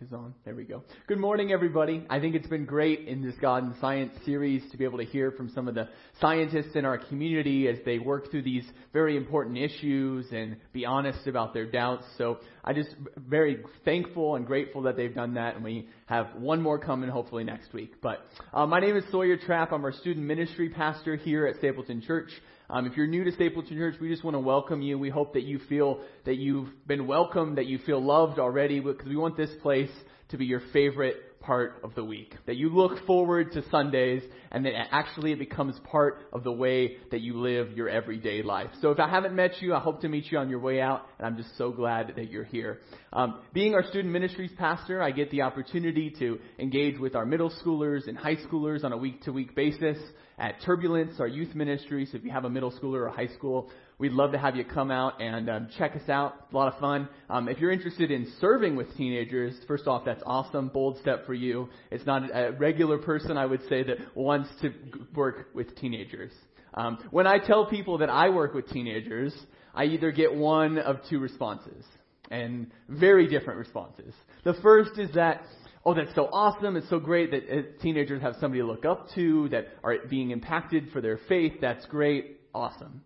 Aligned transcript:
is 0.00 0.12
on. 0.12 0.32
There 0.44 0.54
we 0.54 0.64
go. 0.64 0.84
Good 1.08 1.18
morning, 1.18 1.50
everybody. 1.50 2.04
I 2.08 2.20
think 2.20 2.36
it's 2.36 2.46
been 2.46 2.66
great 2.66 3.08
in 3.08 3.20
this 3.20 3.34
God 3.40 3.64
and 3.64 3.74
Science 3.80 4.12
series 4.24 4.62
to 4.70 4.76
be 4.76 4.84
able 4.84 4.98
to 4.98 5.04
hear 5.04 5.32
from 5.32 5.50
some 5.50 5.66
of 5.66 5.74
the 5.74 5.88
scientists 6.20 6.76
in 6.76 6.84
our 6.84 6.98
community 6.98 7.66
as 7.66 7.78
they 7.84 7.98
work 7.98 8.30
through 8.30 8.42
these 8.42 8.64
very 8.92 9.16
important 9.16 9.58
issues 9.58 10.26
and 10.30 10.56
be 10.72 10.86
honest 10.86 11.26
about 11.26 11.52
their 11.52 11.66
doubts. 11.66 12.04
So 12.16 12.38
I 12.62 12.74
just 12.74 12.90
very 13.16 13.58
thankful 13.84 14.36
and 14.36 14.46
grateful 14.46 14.82
that 14.82 14.96
they've 14.96 15.14
done 15.14 15.34
that, 15.34 15.56
and 15.56 15.64
we 15.64 15.88
have 16.06 16.28
one 16.36 16.62
more 16.62 16.78
coming 16.78 17.10
hopefully 17.10 17.42
next 17.42 17.72
week. 17.72 17.94
But 18.00 18.20
uh, 18.52 18.66
my 18.66 18.78
name 18.78 18.96
is 18.96 19.04
Sawyer 19.10 19.36
Trapp. 19.36 19.72
I'm 19.72 19.84
our 19.84 19.92
student 19.92 20.26
ministry 20.26 20.68
pastor 20.68 21.16
here 21.16 21.46
at 21.46 21.56
Stapleton 21.56 22.02
Church. 22.02 22.30
Um, 22.70 22.86
if 22.86 22.98
you're 22.98 23.06
new 23.06 23.24
to 23.24 23.32
Stapleton 23.32 23.78
Church, 23.78 23.94
we 23.98 24.10
just 24.10 24.22
want 24.22 24.34
to 24.34 24.40
welcome 24.40 24.82
you. 24.82 24.98
We 24.98 25.08
hope 25.08 25.32
that 25.32 25.44
you 25.44 25.58
feel 25.70 26.00
that 26.26 26.36
you've 26.36 26.68
been 26.86 27.06
welcomed, 27.06 27.56
that 27.56 27.64
you 27.64 27.78
feel 27.78 27.98
loved 27.98 28.38
already, 28.38 28.78
because 28.78 29.08
we 29.08 29.16
want 29.16 29.38
this 29.38 29.48
place 29.62 29.88
to 30.28 30.36
be 30.36 30.44
your 30.44 30.60
favorite 30.70 31.40
part 31.40 31.80
of 31.82 31.94
the 31.94 32.04
week. 32.04 32.34
That 32.44 32.56
you 32.56 32.68
look 32.68 33.06
forward 33.06 33.52
to 33.52 33.66
Sundays 33.70 34.22
and 34.50 34.66
that 34.66 34.74
actually 34.92 35.32
it 35.32 35.38
becomes 35.38 35.80
part 35.90 36.26
of 36.30 36.44
the 36.44 36.52
way 36.52 36.98
that 37.10 37.22
you 37.22 37.40
live 37.40 37.72
your 37.72 37.88
everyday 37.88 38.42
life. 38.42 38.68
So 38.82 38.90
if 38.90 39.00
I 39.00 39.08
haven't 39.08 39.34
met 39.34 39.62
you, 39.62 39.74
I 39.74 39.80
hope 39.80 40.02
to 40.02 40.08
meet 40.10 40.30
you 40.30 40.36
on 40.36 40.50
your 40.50 40.60
way 40.60 40.82
out, 40.82 41.06
and 41.16 41.26
I'm 41.26 41.38
just 41.38 41.56
so 41.56 41.70
glad 41.70 42.12
that 42.16 42.30
you're 42.30 42.44
here. 42.44 42.80
Um, 43.14 43.40
being 43.54 43.74
our 43.74 43.84
student 43.84 44.12
ministries 44.12 44.52
pastor, 44.58 45.00
I 45.00 45.10
get 45.12 45.30
the 45.30 45.40
opportunity 45.40 46.14
to 46.18 46.38
engage 46.58 46.98
with 46.98 47.16
our 47.16 47.24
middle 47.24 47.50
schoolers 47.64 48.08
and 48.08 48.18
high 48.18 48.36
schoolers 48.36 48.84
on 48.84 48.92
a 48.92 48.98
week 48.98 49.22
to 49.22 49.32
week 49.32 49.54
basis 49.54 49.96
at 50.38 50.62
Turbulence, 50.62 51.18
our 51.18 51.26
youth 51.26 51.54
ministry. 51.54 52.06
So 52.06 52.16
if 52.16 52.24
you 52.24 52.30
have 52.30 52.44
a 52.44 52.50
middle 52.50 52.70
schooler 52.70 53.06
or 53.06 53.08
high 53.08 53.26
school, 53.26 53.70
we'd 53.98 54.12
love 54.12 54.32
to 54.32 54.38
have 54.38 54.54
you 54.54 54.64
come 54.64 54.90
out 54.90 55.20
and 55.20 55.50
um, 55.50 55.68
check 55.76 55.96
us 55.96 56.08
out. 56.08 56.46
a 56.52 56.56
lot 56.56 56.72
of 56.72 56.78
fun. 56.78 57.08
Um, 57.28 57.48
if 57.48 57.58
you're 57.58 57.72
interested 57.72 58.10
in 58.10 58.32
serving 58.40 58.76
with 58.76 58.96
teenagers, 58.96 59.54
first 59.66 59.86
off, 59.86 60.04
that's 60.04 60.22
awesome. 60.24 60.68
Bold 60.68 60.98
step 61.00 61.26
for 61.26 61.34
you. 61.34 61.68
It's 61.90 62.06
not 62.06 62.22
a 62.32 62.52
regular 62.52 62.98
person, 62.98 63.36
I 63.36 63.46
would 63.46 63.62
say, 63.68 63.82
that 63.82 63.96
wants 64.14 64.48
to 64.62 64.72
work 65.14 65.48
with 65.54 65.76
teenagers. 65.76 66.32
Um, 66.74 66.98
when 67.10 67.26
I 67.26 67.38
tell 67.38 67.66
people 67.66 67.98
that 67.98 68.10
I 68.10 68.28
work 68.28 68.54
with 68.54 68.68
teenagers, 68.68 69.34
I 69.74 69.84
either 69.84 70.12
get 70.12 70.32
one 70.32 70.78
of 70.78 70.98
two 71.10 71.18
responses, 71.18 71.84
and 72.30 72.70
very 72.88 73.26
different 73.26 73.58
responses. 73.58 74.14
The 74.44 74.54
first 74.54 74.98
is 74.98 75.10
that 75.14 75.42
oh, 75.88 75.94
that's 75.94 76.14
so 76.14 76.28
awesome. 76.30 76.76
It's 76.76 76.90
so 76.90 76.98
great 76.98 77.30
that 77.30 77.44
uh, 77.50 77.62
teenagers 77.80 78.20
have 78.20 78.34
somebody 78.40 78.60
to 78.60 78.66
look 78.66 78.84
up 78.84 79.06
to, 79.14 79.48
that 79.48 79.68
are 79.82 79.96
being 80.10 80.32
impacted 80.32 80.90
for 80.92 81.00
their 81.00 81.18
faith. 81.30 81.54
That's 81.62 81.86
great. 81.86 82.40
Awesome. 82.54 83.02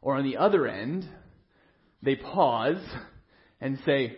Or 0.00 0.14
on 0.14 0.22
the 0.22 0.36
other 0.36 0.68
end, 0.68 1.08
they 2.02 2.14
pause 2.14 2.80
and 3.60 3.80
say, 3.84 4.16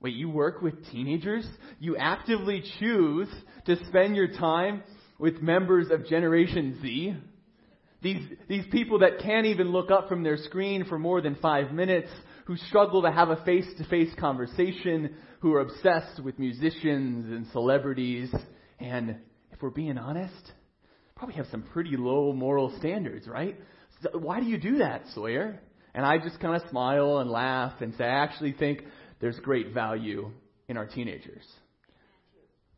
wait, 0.00 0.14
you 0.14 0.28
work 0.30 0.62
with 0.62 0.90
teenagers? 0.90 1.46
You 1.78 1.96
actively 1.96 2.64
choose 2.80 3.28
to 3.66 3.76
spend 3.86 4.16
your 4.16 4.32
time 4.32 4.82
with 5.20 5.40
members 5.40 5.92
of 5.92 6.08
Generation 6.08 6.80
Z? 6.82 7.14
These, 8.02 8.28
these 8.48 8.64
people 8.72 8.98
that 8.98 9.20
can't 9.20 9.46
even 9.46 9.68
look 9.70 9.92
up 9.92 10.08
from 10.08 10.24
their 10.24 10.38
screen 10.38 10.86
for 10.86 10.98
more 10.98 11.20
than 11.20 11.36
five 11.36 11.70
minutes, 11.70 12.10
who 12.44 12.56
struggle 12.56 13.02
to 13.02 13.10
have 13.10 13.30
a 13.30 13.42
face 13.44 13.66
to 13.78 13.84
face 13.84 14.12
conversation, 14.18 15.16
who 15.40 15.54
are 15.54 15.60
obsessed 15.60 16.22
with 16.22 16.38
musicians 16.38 17.30
and 17.30 17.46
celebrities, 17.52 18.32
and 18.78 19.16
if 19.50 19.62
we're 19.62 19.70
being 19.70 19.98
honest, 19.98 20.52
probably 21.16 21.36
have 21.36 21.46
some 21.50 21.62
pretty 21.62 21.96
low 21.96 22.32
moral 22.32 22.76
standards, 22.78 23.26
right? 23.26 23.58
So 24.02 24.18
why 24.18 24.40
do 24.40 24.46
you 24.46 24.58
do 24.58 24.78
that, 24.78 25.02
Sawyer? 25.14 25.60
And 25.94 26.04
I 26.04 26.18
just 26.18 26.40
kind 26.40 26.60
of 26.60 26.68
smile 26.70 27.18
and 27.18 27.30
laugh 27.30 27.80
and 27.80 27.94
say, 27.96 28.04
I 28.04 28.24
actually 28.24 28.52
think 28.52 28.82
there's 29.20 29.38
great 29.38 29.72
value 29.72 30.30
in 30.68 30.76
our 30.76 30.86
teenagers. 30.86 31.44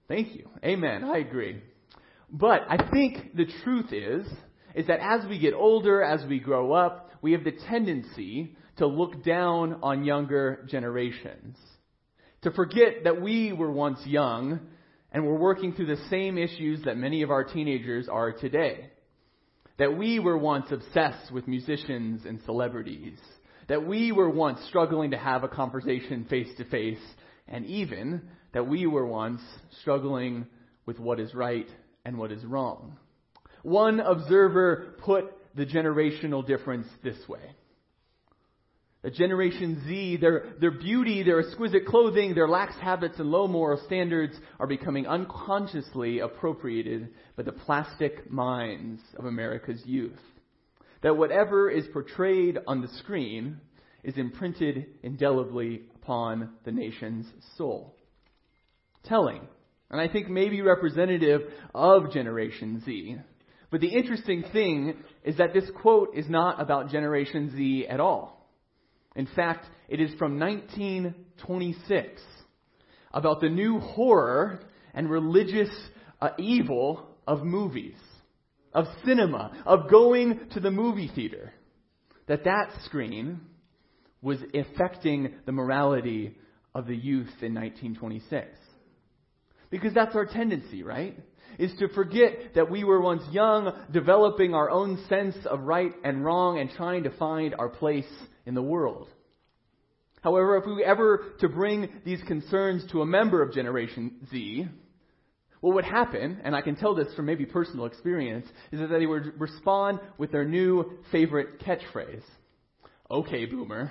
Thank 0.06 0.34
you. 0.34 0.48
Amen. 0.64 1.02
I 1.02 1.18
agree. 1.18 1.62
But 2.30 2.62
I 2.68 2.90
think 2.90 3.34
the 3.34 3.46
truth 3.64 3.92
is, 3.92 4.26
is 4.74 4.86
that 4.88 5.00
as 5.00 5.26
we 5.28 5.38
get 5.38 5.54
older, 5.54 6.02
as 6.02 6.24
we 6.28 6.38
grow 6.38 6.72
up, 6.72 7.10
we 7.22 7.32
have 7.32 7.44
the 7.44 7.54
tendency 7.68 8.54
to 8.78 8.86
look 8.86 9.24
down 9.24 9.80
on 9.82 10.04
younger 10.04 10.64
generations. 10.68 11.56
To 12.42 12.50
forget 12.50 13.04
that 13.04 13.20
we 13.20 13.52
were 13.52 13.70
once 13.70 13.98
young 14.06 14.60
and 15.10 15.24
were 15.24 15.38
working 15.38 15.72
through 15.72 15.86
the 15.86 16.08
same 16.10 16.36
issues 16.36 16.82
that 16.84 16.96
many 16.96 17.22
of 17.22 17.30
our 17.30 17.44
teenagers 17.44 18.08
are 18.08 18.32
today. 18.32 18.90
That 19.78 19.96
we 19.96 20.18
were 20.18 20.38
once 20.38 20.66
obsessed 20.70 21.32
with 21.32 21.48
musicians 21.48 22.24
and 22.24 22.40
celebrities. 22.44 23.18
That 23.68 23.86
we 23.86 24.12
were 24.12 24.30
once 24.30 24.60
struggling 24.68 25.10
to 25.10 25.18
have 25.18 25.42
a 25.42 25.48
conversation 25.48 26.26
face 26.28 26.48
to 26.58 26.64
face. 26.64 27.02
And 27.48 27.66
even 27.66 28.22
that 28.52 28.66
we 28.66 28.86
were 28.86 29.06
once 29.06 29.40
struggling 29.80 30.46
with 30.86 30.98
what 30.98 31.20
is 31.20 31.34
right 31.34 31.68
and 32.04 32.18
what 32.18 32.32
is 32.32 32.44
wrong. 32.44 32.96
One 33.62 34.00
observer 34.00 34.94
put 34.98 35.32
the 35.54 35.66
generational 35.66 36.46
difference 36.46 36.86
this 37.02 37.16
way. 37.28 37.40
The 39.06 39.12
Generation 39.12 39.84
Z, 39.86 40.16
their, 40.16 40.46
their 40.60 40.72
beauty, 40.72 41.22
their 41.22 41.38
exquisite 41.38 41.86
clothing, 41.86 42.34
their 42.34 42.48
lax 42.48 42.74
habits 42.74 43.20
and 43.20 43.30
low 43.30 43.46
moral 43.46 43.80
standards 43.86 44.36
are 44.58 44.66
becoming 44.66 45.06
unconsciously 45.06 46.18
appropriated 46.18 47.10
by 47.36 47.44
the 47.44 47.52
plastic 47.52 48.28
minds 48.28 49.00
of 49.16 49.26
America's 49.26 49.80
youth. 49.86 50.18
That 51.04 51.16
whatever 51.16 51.70
is 51.70 51.84
portrayed 51.92 52.58
on 52.66 52.82
the 52.82 52.88
screen 52.98 53.60
is 54.02 54.16
imprinted 54.16 54.86
indelibly 55.04 55.82
upon 56.02 56.54
the 56.64 56.72
nation's 56.72 57.26
soul. 57.56 57.94
Telling, 59.04 59.42
and 59.88 60.00
I 60.00 60.08
think 60.08 60.28
maybe 60.28 60.62
representative 60.62 61.42
of 61.72 62.12
Generation 62.12 62.82
Z. 62.84 63.18
But 63.70 63.80
the 63.82 63.94
interesting 63.94 64.42
thing 64.52 64.96
is 65.22 65.36
that 65.36 65.54
this 65.54 65.70
quote 65.80 66.16
is 66.16 66.28
not 66.28 66.60
about 66.60 66.90
Generation 66.90 67.52
Z 67.56 67.86
at 67.88 68.00
all. 68.00 68.35
In 69.16 69.26
fact, 69.34 69.66
it 69.88 70.00
is 70.00 70.10
from 70.18 70.38
1926 70.38 72.22
about 73.12 73.40
the 73.40 73.48
new 73.48 73.80
horror 73.80 74.60
and 74.94 75.10
religious 75.10 75.70
uh, 76.20 76.30
evil 76.38 77.08
of 77.26 77.42
movies, 77.42 77.96
of 78.74 78.84
cinema, 79.04 79.62
of 79.64 79.90
going 79.90 80.48
to 80.52 80.60
the 80.60 80.70
movie 80.70 81.10
theater. 81.12 81.52
That 82.28 82.44
that 82.44 82.70
screen 82.84 83.40
was 84.20 84.38
affecting 84.54 85.34
the 85.46 85.52
morality 85.52 86.36
of 86.74 86.86
the 86.86 86.96
youth 86.96 87.32
in 87.40 87.54
1926. 87.54 88.48
Because 89.70 89.94
that's 89.94 90.14
our 90.14 90.26
tendency, 90.26 90.82
right? 90.82 91.18
Is 91.58 91.72
to 91.78 91.88
forget 91.88 92.54
that 92.54 92.70
we 92.70 92.84
were 92.84 93.00
once 93.00 93.22
young, 93.30 93.72
developing 93.92 94.52
our 94.52 94.68
own 94.68 95.02
sense 95.08 95.36
of 95.46 95.60
right 95.60 95.92
and 96.04 96.24
wrong 96.24 96.58
and 96.58 96.70
trying 96.70 97.04
to 97.04 97.10
find 97.10 97.54
our 97.58 97.68
place 97.68 98.04
in 98.46 98.54
the 98.54 98.62
world. 98.62 99.08
However, 100.22 100.56
if 100.56 100.66
we 100.66 100.74
were 100.74 100.84
ever 100.84 101.24
to 101.40 101.48
bring 101.48 101.88
these 102.04 102.22
concerns 102.26 102.84
to 102.90 103.02
a 103.02 103.06
member 103.06 103.42
of 103.42 103.52
Generation 103.52 104.26
Z, 104.30 104.66
what 105.60 105.74
would 105.74 105.84
happen, 105.84 106.40
and 106.42 106.54
I 106.54 106.62
can 106.62 106.76
tell 106.76 106.94
this 106.94 107.12
from 107.14 107.26
maybe 107.26 107.44
personal 107.44 107.86
experience, 107.86 108.46
is 108.72 108.80
that 108.80 108.88
they 108.88 109.06
would 109.06 109.40
respond 109.40 110.00
with 110.18 110.32
their 110.32 110.44
new 110.44 110.98
favorite 111.12 111.60
catchphrase. 111.60 112.24
Okay, 113.10 113.46
boomer. 113.46 113.90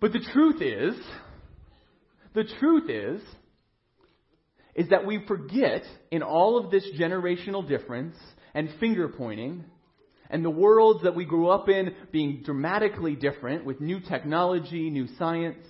But 0.00 0.12
the 0.12 0.26
truth 0.32 0.60
is, 0.60 0.94
the 2.34 2.44
truth 2.58 2.90
is, 2.90 3.22
is 4.74 4.88
that 4.88 5.06
we 5.06 5.24
forget 5.26 5.82
in 6.10 6.22
all 6.22 6.58
of 6.58 6.70
this 6.70 6.86
generational 6.98 7.66
difference 7.66 8.16
and 8.54 8.68
finger 8.80 9.08
pointing 9.08 9.64
and 10.32 10.42
the 10.42 10.50
worlds 10.50 11.04
that 11.04 11.14
we 11.14 11.26
grew 11.26 11.48
up 11.48 11.68
in 11.68 11.94
being 12.10 12.42
dramatically 12.42 13.14
different 13.14 13.66
with 13.66 13.82
new 13.82 14.00
technology, 14.00 14.88
new 14.88 15.06
science, 15.18 15.64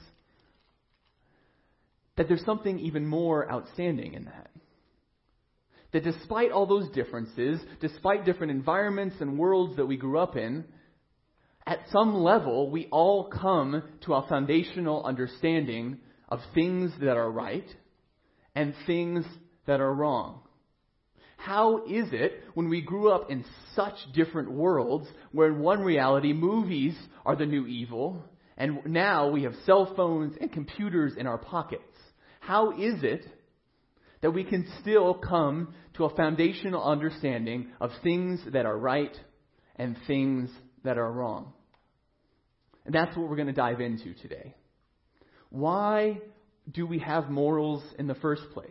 that 2.16 2.28
there's 2.28 2.44
something 2.44 2.78
even 2.78 3.04
more 3.04 3.50
outstanding 3.50 4.14
in 4.14 4.26
that. 4.26 4.50
That 5.92 6.04
despite 6.04 6.52
all 6.52 6.66
those 6.66 6.88
differences, 6.90 7.60
despite 7.80 8.24
different 8.24 8.52
environments 8.52 9.16
and 9.20 9.36
worlds 9.36 9.76
that 9.76 9.86
we 9.86 9.96
grew 9.96 10.18
up 10.18 10.36
in, 10.36 10.64
at 11.66 11.80
some 11.90 12.14
level, 12.14 12.70
we 12.70 12.86
all 12.92 13.30
come 13.30 13.82
to 14.02 14.14
a 14.14 14.26
foundational 14.28 15.04
understanding 15.04 15.98
of 16.28 16.38
things 16.54 16.92
that 17.00 17.16
are 17.16 17.30
right 17.30 17.66
and 18.54 18.74
things 18.86 19.24
that 19.66 19.80
are 19.80 19.92
wrong. 19.92 20.41
How 21.42 21.78
is 21.86 22.06
it 22.12 22.44
when 22.54 22.68
we 22.68 22.80
grew 22.82 23.10
up 23.10 23.28
in 23.28 23.44
such 23.74 23.96
different 24.14 24.52
worlds 24.52 25.08
where 25.32 25.48
in 25.48 25.58
one 25.58 25.80
reality 25.80 26.32
movies 26.32 26.94
are 27.26 27.34
the 27.34 27.46
new 27.46 27.66
evil 27.66 28.22
and 28.56 28.86
now 28.86 29.28
we 29.28 29.42
have 29.42 29.54
cell 29.66 29.92
phones 29.96 30.36
and 30.40 30.52
computers 30.52 31.14
in 31.18 31.26
our 31.26 31.38
pockets? 31.38 31.82
How 32.38 32.70
is 32.70 33.02
it 33.02 33.26
that 34.20 34.30
we 34.30 34.44
can 34.44 34.68
still 34.80 35.14
come 35.14 35.74
to 35.94 36.04
a 36.04 36.14
foundational 36.14 36.84
understanding 36.84 37.72
of 37.80 37.90
things 38.04 38.38
that 38.52 38.64
are 38.64 38.78
right 38.78 39.16
and 39.74 39.96
things 40.06 40.48
that 40.84 40.96
are 40.96 41.10
wrong? 41.10 41.54
And 42.86 42.94
that's 42.94 43.16
what 43.16 43.28
we're 43.28 43.34
going 43.34 43.48
to 43.48 43.52
dive 43.52 43.80
into 43.80 44.14
today. 44.14 44.54
Why 45.50 46.20
do 46.70 46.86
we 46.86 47.00
have 47.00 47.30
morals 47.30 47.82
in 47.98 48.06
the 48.06 48.14
first 48.14 48.44
place? 48.54 48.70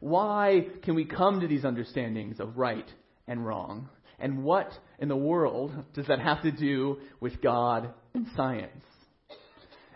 Why 0.00 0.66
can 0.82 0.94
we 0.94 1.04
come 1.04 1.40
to 1.40 1.46
these 1.46 1.64
understandings 1.64 2.40
of 2.40 2.56
right 2.56 2.90
and 3.28 3.46
wrong? 3.46 3.88
And 4.18 4.42
what 4.42 4.70
in 4.98 5.08
the 5.08 5.16
world 5.16 5.72
does 5.94 6.06
that 6.08 6.20
have 6.20 6.42
to 6.42 6.50
do 6.50 6.98
with 7.20 7.40
God 7.40 7.92
and 8.14 8.26
science? 8.36 8.84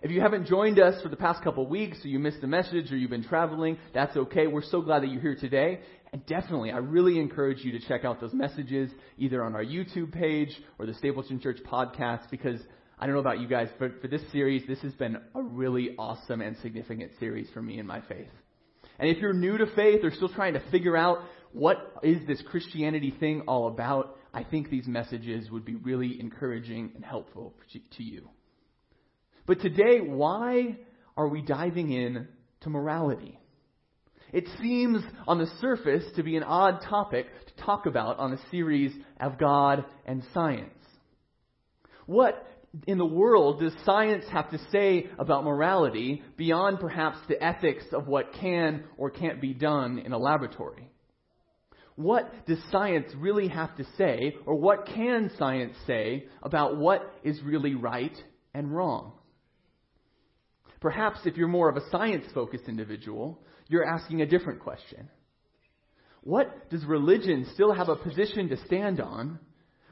If 0.02 0.10
you 0.10 0.20
haven't 0.20 0.46
joined 0.46 0.78
us 0.78 1.02
for 1.02 1.08
the 1.08 1.16
past 1.16 1.42
couple 1.42 1.66
weeks, 1.66 2.04
or 2.04 2.08
you 2.08 2.18
missed 2.18 2.42
the 2.42 2.46
message, 2.46 2.92
or 2.92 2.96
you've 2.96 3.10
been 3.10 3.24
traveling, 3.24 3.78
that's 3.94 4.14
okay. 4.14 4.46
We're 4.46 4.62
so 4.62 4.82
glad 4.82 5.02
that 5.02 5.08
you're 5.08 5.22
here 5.22 5.36
today. 5.36 5.80
And 6.12 6.24
definitely, 6.26 6.70
I 6.70 6.76
really 6.76 7.18
encourage 7.18 7.64
you 7.64 7.72
to 7.72 7.80
check 7.88 8.04
out 8.04 8.20
those 8.20 8.34
messages 8.34 8.90
either 9.16 9.42
on 9.42 9.54
our 9.54 9.64
YouTube 9.64 10.12
page 10.12 10.50
or 10.78 10.84
the 10.84 10.92
Stapleton 10.94 11.40
Church 11.40 11.58
podcast 11.66 12.30
because 12.30 12.60
I 12.98 13.06
don't 13.06 13.14
know 13.14 13.20
about 13.20 13.40
you 13.40 13.48
guys, 13.48 13.68
but 13.78 14.02
for 14.02 14.08
this 14.08 14.20
series, 14.30 14.66
this 14.68 14.80
has 14.80 14.92
been 14.92 15.16
a 15.34 15.42
really 15.42 15.94
awesome 15.98 16.42
and 16.42 16.54
significant 16.58 17.12
series 17.18 17.48
for 17.54 17.62
me 17.62 17.78
in 17.78 17.86
my 17.86 18.02
faith. 18.02 18.28
And 18.98 19.08
if 19.08 19.18
you're 19.18 19.32
new 19.32 19.58
to 19.58 19.66
faith 19.74 20.04
or 20.04 20.10
still 20.10 20.28
trying 20.28 20.54
to 20.54 20.62
figure 20.70 20.96
out 20.96 21.18
what 21.52 21.76
is 22.02 22.26
this 22.26 22.42
Christianity 22.42 23.14
thing 23.18 23.42
all 23.42 23.68
about, 23.68 24.16
I 24.32 24.42
think 24.42 24.70
these 24.70 24.86
messages 24.86 25.50
would 25.50 25.64
be 25.64 25.76
really 25.76 26.20
encouraging 26.20 26.92
and 26.94 27.04
helpful 27.04 27.54
to 27.72 28.02
you. 28.02 28.28
But 29.46 29.60
today, 29.60 30.00
why 30.00 30.76
are 31.16 31.28
we 31.28 31.42
diving 31.42 31.92
in 31.92 32.28
to 32.62 32.70
morality? 32.70 33.38
It 34.32 34.48
seems 34.60 35.02
on 35.28 35.38
the 35.38 35.46
surface 35.60 36.04
to 36.16 36.24
be 36.24 36.36
an 36.36 36.42
odd 36.42 36.80
topic 36.82 37.26
to 37.46 37.64
talk 37.64 37.86
about 37.86 38.18
on 38.18 38.32
a 38.32 38.50
series 38.50 38.92
of 39.20 39.38
God 39.38 39.84
and 40.06 40.24
science. 40.34 40.72
What 42.06 42.44
in 42.86 42.98
the 42.98 43.06
world 43.06 43.60
does 43.60 43.72
science 43.84 44.24
have 44.30 44.50
to 44.50 44.58
say 44.70 45.08
about 45.18 45.44
morality 45.44 46.22
beyond 46.36 46.80
perhaps 46.80 47.18
the 47.28 47.42
ethics 47.42 47.84
of 47.92 48.06
what 48.06 48.32
can 48.40 48.84
or 48.96 49.10
can't 49.10 49.40
be 49.40 49.54
done 49.54 49.98
in 49.98 50.12
a 50.12 50.18
laboratory? 50.18 50.88
What 51.96 52.46
does 52.46 52.58
science 52.72 53.12
really 53.16 53.48
have 53.48 53.76
to 53.76 53.84
say, 53.96 54.34
or 54.46 54.56
what 54.56 54.86
can 54.86 55.30
science 55.38 55.76
say 55.86 56.26
about 56.42 56.76
what 56.76 57.14
is 57.22 57.40
really 57.42 57.76
right 57.76 58.16
and 58.52 58.74
wrong? 58.74 59.12
Perhaps 60.80 61.20
if 61.24 61.36
you're 61.36 61.48
more 61.48 61.68
of 61.68 61.76
a 61.76 61.88
science 61.90 62.24
focused 62.34 62.68
individual, 62.68 63.40
you're 63.68 63.86
asking 63.86 64.22
a 64.22 64.26
different 64.26 64.60
question. 64.60 65.08
What 66.22 66.68
does 66.70 66.84
religion 66.84 67.46
still 67.54 67.72
have 67.72 67.88
a 67.88 67.96
position 67.96 68.48
to 68.48 68.56
stand 68.66 69.00
on 69.00 69.38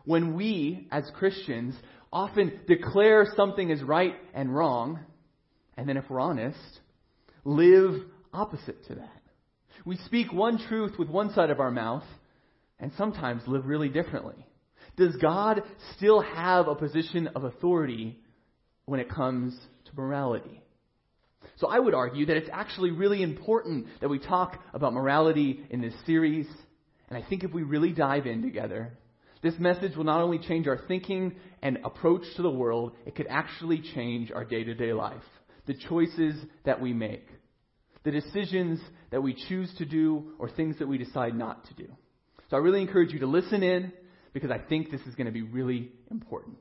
when 0.04 0.34
we, 0.34 0.88
as 0.90 1.08
Christians, 1.14 1.74
often 2.12 2.60
declare 2.66 3.26
something 3.36 3.70
is 3.70 3.82
right 3.82 4.14
and 4.34 4.54
wrong, 4.54 5.00
and 5.76 5.88
then, 5.88 5.96
if 5.96 6.04
we're 6.10 6.20
honest, 6.20 6.58
live 7.44 8.02
opposite 8.32 8.84
to 8.86 8.96
that? 8.96 9.22
We 9.84 9.96
speak 10.04 10.32
one 10.32 10.58
truth 10.58 10.98
with 10.98 11.08
one 11.08 11.32
side 11.32 11.50
of 11.50 11.60
our 11.60 11.70
mouth, 11.70 12.04
and 12.78 12.92
sometimes 12.98 13.42
live 13.46 13.66
really 13.66 13.88
differently. 13.88 14.46
Does 14.96 15.16
God 15.16 15.62
still 15.96 16.20
have 16.20 16.68
a 16.68 16.74
position 16.74 17.28
of 17.28 17.44
authority 17.44 18.18
when 18.84 19.00
it 19.00 19.08
comes 19.08 19.58
to 19.86 19.96
morality? 19.96 20.62
So 21.56 21.68
I 21.68 21.78
would 21.78 21.94
argue 21.94 22.26
that 22.26 22.36
it's 22.36 22.50
actually 22.52 22.90
really 22.90 23.22
important 23.22 23.86
that 24.00 24.08
we 24.08 24.18
talk 24.18 24.62
about 24.74 24.92
morality 24.92 25.64
in 25.70 25.80
this 25.80 25.94
series. 26.06 26.46
And 27.08 27.22
I 27.22 27.26
think 27.28 27.44
if 27.44 27.52
we 27.52 27.62
really 27.62 27.92
dive 27.92 28.26
in 28.26 28.42
together, 28.42 28.92
this 29.42 29.58
message 29.58 29.96
will 29.96 30.04
not 30.04 30.20
only 30.20 30.38
change 30.38 30.68
our 30.68 30.78
thinking 30.86 31.34
and 31.62 31.78
approach 31.84 32.22
to 32.36 32.42
the 32.42 32.50
world, 32.50 32.92
it 33.06 33.16
could 33.16 33.26
actually 33.28 33.82
change 33.94 34.30
our 34.30 34.44
day 34.44 34.62
to 34.62 34.74
day 34.74 34.92
life. 34.92 35.22
The 35.66 35.74
choices 35.74 36.36
that 36.64 36.80
we 36.80 36.92
make, 36.92 37.26
the 38.04 38.10
decisions 38.10 38.80
that 39.10 39.22
we 39.22 39.34
choose 39.48 39.72
to 39.78 39.84
do, 39.84 40.32
or 40.38 40.48
things 40.48 40.78
that 40.78 40.88
we 40.88 40.98
decide 40.98 41.36
not 41.36 41.66
to 41.66 41.74
do. 41.74 41.88
So 42.50 42.56
I 42.56 42.60
really 42.60 42.82
encourage 42.82 43.12
you 43.12 43.20
to 43.20 43.26
listen 43.26 43.62
in 43.62 43.92
because 44.32 44.50
I 44.50 44.58
think 44.58 44.90
this 44.90 45.00
is 45.02 45.14
going 45.14 45.26
to 45.26 45.32
be 45.32 45.42
really 45.42 45.90
important. 46.10 46.58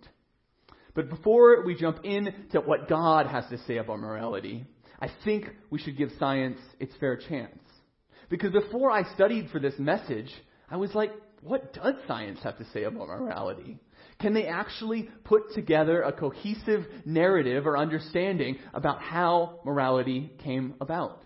But 0.93 1.09
before 1.09 1.63
we 1.63 1.75
jump 1.75 2.03
into 2.03 2.59
what 2.65 2.89
God 2.89 3.27
has 3.27 3.45
to 3.49 3.57
say 3.65 3.77
about 3.77 3.99
morality, 3.99 4.65
I 4.99 5.09
think 5.23 5.45
we 5.69 5.79
should 5.79 5.97
give 5.97 6.09
science 6.19 6.59
its 6.79 6.93
fair 6.99 7.15
chance. 7.15 7.59
Because 8.29 8.51
before 8.51 8.91
I 8.91 9.03
studied 9.13 9.49
for 9.49 9.59
this 9.59 9.73
message, 9.77 10.31
I 10.69 10.77
was 10.77 10.93
like, 10.93 11.11
what 11.41 11.73
does 11.73 11.95
science 12.07 12.39
have 12.43 12.57
to 12.59 12.65
say 12.73 12.83
about 12.83 13.07
morality? 13.07 13.79
Can 14.19 14.33
they 14.33 14.45
actually 14.45 15.09
put 15.23 15.53
together 15.53 16.01
a 16.01 16.11
cohesive 16.11 16.85
narrative 17.05 17.65
or 17.65 17.77
understanding 17.77 18.57
about 18.73 19.01
how 19.01 19.59
morality 19.65 20.31
came 20.43 20.75
about? 20.79 21.23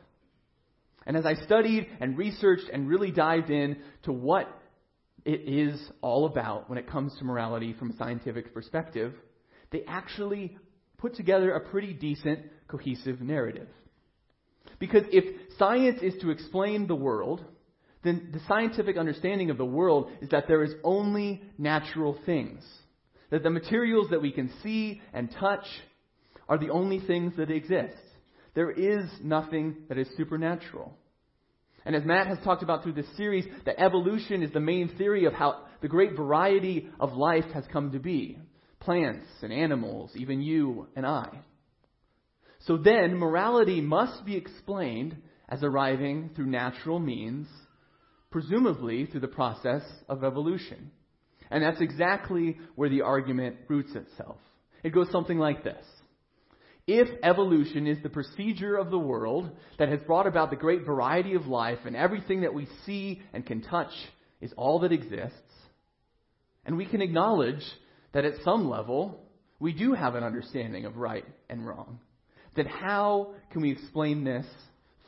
And 1.06 1.18
as 1.18 1.26
I 1.26 1.36
studied 1.36 1.88
and 2.00 2.18
researched 2.18 2.70
and 2.72 2.88
really 2.88 3.12
dived 3.12 3.50
in 3.50 3.78
to 4.04 4.12
what 4.12 4.48
it 5.26 5.42
is 5.48 5.80
all 6.02 6.26
about 6.26 6.70
when 6.70 6.78
it 6.78 6.90
comes 6.90 7.16
to 7.18 7.26
morality 7.26 7.74
from 7.74 7.92
a 7.92 7.98
scientific 7.98 8.54
perspective, 8.54 9.14
they 9.72 9.84
actually 9.88 10.58
put 10.98 11.16
together 11.16 11.52
a 11.54 11.60
pretty 11.60 11.94
decent, 11.94 12.40
cohesive 12.68 13.22
narrative. 13.22 13.68
Because 14.80 15.04
if 15.12 15.58
science 15.58 16.00
is 16.02 16.14
to 16.22 16.32
explain 16.32 16.88
the 16.88 16.96
world, 16.96 17.44
then 18.06 18.30
the 18.31 18.40
scientific 18.48 18.98
understanding 18.98 19.50
of 19.50 19.57
the 19.57 19.66
world 19.66 20.12
is 20.22 20.30
that 20.30 20.48
there 20.48 20.63
is 20.63 20.74
only 20.84 21.42
natural 21.57 22.18
things. 22.25 22.63
That 23.31 23.44
the 23.44 23.50
materials 23.50 24.12
that 24.12 24.22
we 24.22 24.31
can 24.31 24.52
see 24.63 25.02
and 25.13 25.30
touch 25.40 25.66
are 26.48 26.57
the 26.57 26.69
only 26.69 27.00
things 27.00 27.34
that 27.38 27.52
exist. 27.52 27.98
There 28.54 28.72
is 28.72 29.10
nothing 29.22 29.78
that 29.90 29.98
is 29.98 30.07
supernatural. 30.16 30.94
And 31.86 31.96
as 31.96 32.06
Matt 32.06 32.28
has 32.28 32.38
talked 32.44 32.63
about 32.63 32.84
through 32.84 32.94
this 32.94 33.18
series, 33.18 33.46
that 33.66 33.80
evolution 33.80 34.42
is 34.42 34.51
the 34.51 34.60
main 34.60 34.90
theory 34.98 35.25
of 35.25 35.34
how 35.34 35.66
the 35.81 35.88
great 35.88 36.16
variety 36.16 36.90
of 37.00 37.13
life 37.13 37.46
has 37.54 37.66
come 37.72 37.92
to 37.92 38.00
be 38.00 38.40
plants 38.80 39.28
and 39.42 39.51
animals, 39.51 40.12
even 40.16 40.42
you 40.42 40.88
and 40.96 41.06
I. 41.06 41.30
So 42.68 42.78
then, 42.78 43.18
morality 43.18 43.81
must 43.81 44.25
be 44.25 44.36
explained 44.36 45.18
as 45.50 45.63
arriving 45.63 46.31
through 46.36 46.48
natural 46.48 47.00
means, 47.00 47.48
presumably 48.36 49.06
through 49.06 49.22
the 49.22 49.30
process 49.30 49.82
of 50.10 50.26
evolution. 50.26 50.92
And 51.50 51.64
that's 51.64 51.80
exactly 51.80 52.58
where 52.76 52.90
the 52.90 53.04
argument 53.04 53.56
roots 53.70 53.96
itself. 53.96 54.36
It 54.84 54.90
goes 54.90 55.10
something 55.10 55.40
like 55.40 55.64
this. 55.64 55.86
If 56.86 57.08
evolution 57.24 57.88
is 57.88 57.98
the 58.04 58.10
procedure 58.10 58.76
of 58.76 58.92
the 58.92 59.00
world 59.00 59.50
that 59.80 59.88
has 59.88 60.02
brought 60.02 60.28
about 60.28 60.50
the 60.50 60.58
great 60.58 60.86
variety 60.86 61.36
of 61.36 61.48
life 61.48 61.80
and 61.86 61.96
everything 61.96 62.42
that 62.42 62.54
we 62.54 62.68
see 62.86 63.22
and 63.32 63.46
can 63.46 63.62
touch 63.62 63.94
is 64.42 64.51
all 64.58 64.80
that 64.80 64.92
exists, 64.92 65.39
and 66.65 66.75
we 66.75 66.86
can 66.86 67.01
acknowledge 67.01 67.63
that 68.12 68.25
at 68.25 68.44
some 68.44 68.70
level, 68.70 69.18
we 69.62 69.72
do 69.72 69.94
have 69.94 70.15
an 70.15 70.25
understanding 70.25 70.84
of 70.84 70.98
right 70.98 71.25
and 71.50 71.65
wrong. 71.65 72.00
Then 72.58 72.65
how 72.65 73.36
can 73.54 73.62
we 73.62 73.72
explain 73.72 74.25
this 74.25 74.46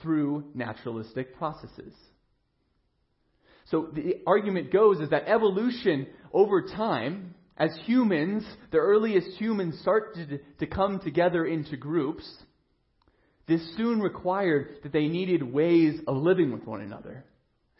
through 0.01 0.45
naturalistic 0.53 1.35
processes? 1.35 1.93
So 3.69 3.89
the 3.93 4.21
argument 4.25 4.71
goes 4.71 4.99
is 4.99 5.09
that 5.09 5.27
evolution 5.27 6.07
over 6.33 6.61
time, 6.61 7.35
as 7.57 7.75
humans, 7.85 8.45
the 8.71 8.77
earliest 8.77 9.29
humans 9.39 9.79
started 9.81 10.41
to 10.59 10.67
come 10.67 10.99
together 10.99 11.45
into 11.45 11.75
groups, 11.75 12.25
this 13.47 13.61
soon 13.75 13.99
required 13.99 14.79
that 14.83 14.93
they 14.93 15.07
needed 15.07 15.41
ways 15.41 15.99
of 16.07 16.17
living 16.17 16.51
with 16.51 16.65
one 16.65 16.81
another. 16.81 17.25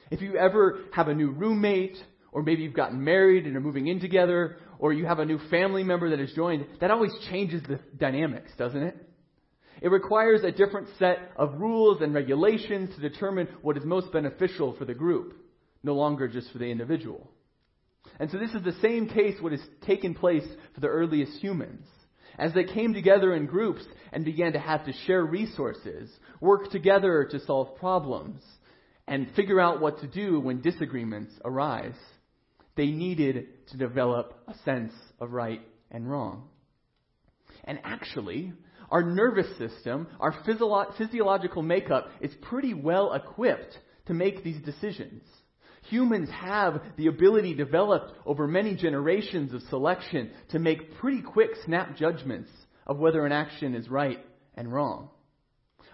If 0.10 0.22
you 0.22 0.38
ever 0.38 0.80
have 0.94 1.10
a 1.10 1.14
new 1.14 1.32
roommate, 1.32 1.98
or 2.32 2.42
maybe 2.42 2.64
you've 2.64 2.74
gotten 2.74 3.04
married 3.04 3.46
and 3.46 3.56
are 3.56 3.62
moving 3.62 3.88
in 3.88 4.00
together, 4.00 4.58
or 4.80 4.94
you 4.94 5.06
have 5.06 5.20
a 5.20 5.26
new 5.26 5.40
family 5.50 5.84
member 5.84 6.10
that 6.10 6.20
has 6.20 6.32
joined, 6.34 6.66
that 6.80 6.92
always 6.92 7.12
changes 7.30 7.62
the 7.68 7.80
dynamics, 7.98 8.52
doesn't 8.58 8.82
it? 8.82 8.96
It 9.82 9.90
requires 9.90 10.44
a 10.44 10.52
different 10.52 10.88
set 10.98 11.32
of 11.36 11.60
rules 11.60 12.02
and 12.02 12.14
regulations 12.14 12.96
to 12.96 13.02
determine 13.02 13.48
what 13.62 13.78
is 13.78 13.84
most 13.84 14.12
beneficial 14.12 14.76
for 14.78 14.86
the 14.86 14.94
group, 14.94 15.36
no 15.84 15.94
longer 15.94 16.28
just 16.28 16.52
for 16.52 16.58
the 16.58 16.66
individual. 16.66 17.30
And 18.20 18.32
so 18.32 18.38
this 18.38 18.52
is 18.52 18.64
the 18.64 18.80
same 18.82 19.08
case 19.08 19.36
what 19.40 19.52
has 19.52 19.62
taken 19.86 20.16
place 20.16 20.48
for 20.74 20.82
the 20.82 20.88
earliest 20.88 21.34
humans. 21.40 21.86
As 22.38 22.54
they 22.54 22.64
came 22.64 22.94
together 22.94 23.34
in 23.34 23.48
groups 23.48 23.84
and 24.12 24.24
began 24.24 24.54
to 24.54 24.60
have 24.60 24.86
to 24.86 24.94
share 25.06 25.26
resources, 25.26 26.10
work 26.40 26.70
together 26.72 27.28
to 27.32 27.40
solve 27.46 27.76
problems, 27.78 28.42
and 29.08 29.32
figure 29.36 29.60
out 29.60 29.82
what 29.82 30.02
to 30.02 30.08
do 30.08 30.40
when 30.40 30.62
disagreements 30.62 31.34
arise 31.44 31.96
they 32.78 32.88
needed 32.88 33.48
to 33.72 33.78
develop 33.78 34.40
a 34.48 34.54
sense 34.64 34.94
of 35.20 35.34
right 35.34 35.62
and 35.92 36.10
wrong. 36.10 36.48
And 37.66 37.80
actually, 37.84 38.54
our 38.90 39.04
nervous 39.04 39.58
system, 39.58 40.08
our 40.20 40.34
physio- 40.46 40.94
physiological 40.98 41.64
makeup 41.64 42.08
is 42.22 42.32
pretty 42.44 42.74
well 42.74 43.14
equipped 43.14 43.78
to 44.06 44.14
make 44.14 44.44
these 44.44 44.62
decisions. 44.62 45.24
Humans 45.90 46.30
have 46.30 46.82
the 46.98 47.08
ability 47.08 47.54
developed 47.54 48.14
over 48.26 48.48
many 48.48 48.76
generations 48.76 49.54
of 49.54 49.62
selection 49.64 50.32
to 50.50 50.60
make 50.60 50.98
pretty 50.98 51.22
quick 51.22 51.52
snap 51.66 51.96
judgments 51.96 52.50
of 52.86 52.98
whether 52.98 53.26
an 53.26 53.32
action 53.32 53.76
is 53.76 53.90
right 53.90 54.20
and 54.56 54.72
wrong. 54.72 55.10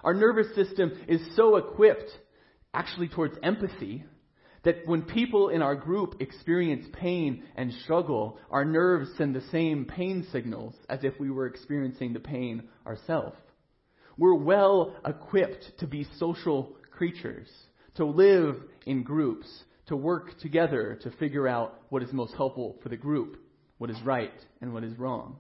Our 0.03 0.13
nervous 0.13 0.53
system 0.55 0.91
is 1.07 1.21
so 1.35 1.57
equipped, 1.57 2.12
actually 2.73 3.07
towards 3.07 3.38
empathy, 3.43 4.03
that 4.63 4.85
when 4.85 5.03
people 5.03 5.50
in 5.50 5.62
our 5.62 5.75
group 5.75 6.15
experience 6.21 6.85
pain 6.93 7.43
and 7.55 7.71
struggle, 7.83 8.39
our 8.50 8.65
nerves 8.65 9.09
send 9.17 9.35
the 9.35 9.43
same 9.51 9.85
pain 9.85 10.25
signals 10.31 10.73
as 10.89 11.03
if 11.03 11.19
we 11.19 11.29
were 11.29 11.47
experiencing 11.47 12.13
the 12.13 12.19
pain 12.19 12.63
ourselves. 12.88 13.38
We're 14.17 14.35
well 14.35 14.95
equipped 15.05 15.79
to 15.79 15.88
be 15.88 16.07
social 16.17 16.75
creatures, 16.91 17.50
to 17.95 18.05
live 18.05 18.55
in 18.85 19.03
groups, 19.03 19.47
to 19.87 19.95
work 19.95 20.39
together 20.39 20.99
to 21.03 21.11
figure 21.11 21.47
out 21.47 21.79
what 21.89 22.03
is 22.03 22.13
most 22.13 22.33
helpful 22.35 22.77
for 22.81 22.89
the 22.89 22.97
group, 22.97 23.37
what 23.77 23.89
is 23.89 24.01
right 24.03 24.33
and 24.61 24.73
what 24.73 24.83
is 24.83 24.97
wrong. 24.97 25.37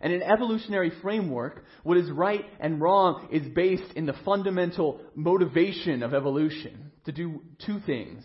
And 0.00 0.12
in 0.12 0.22
evolutionary 0.22 0.92
framework, 1.02 1.64
what 1.82 1.96
is 1.96 2.10
right 2.10 2.44
and 2.60 2.80
wrong 2.80 3.28
is 3.32 3.46
based 3.54 3.92
in 3.96 4.06
the 4.06 4.14
fundamental 4.24 5.00
motivation 5.14 6.02
of 6.02 6.12
evolution 6.12 6.92
to 7.06 7.12
do 7.12 7.42
two 7.64 7.80
things 7.80 8.24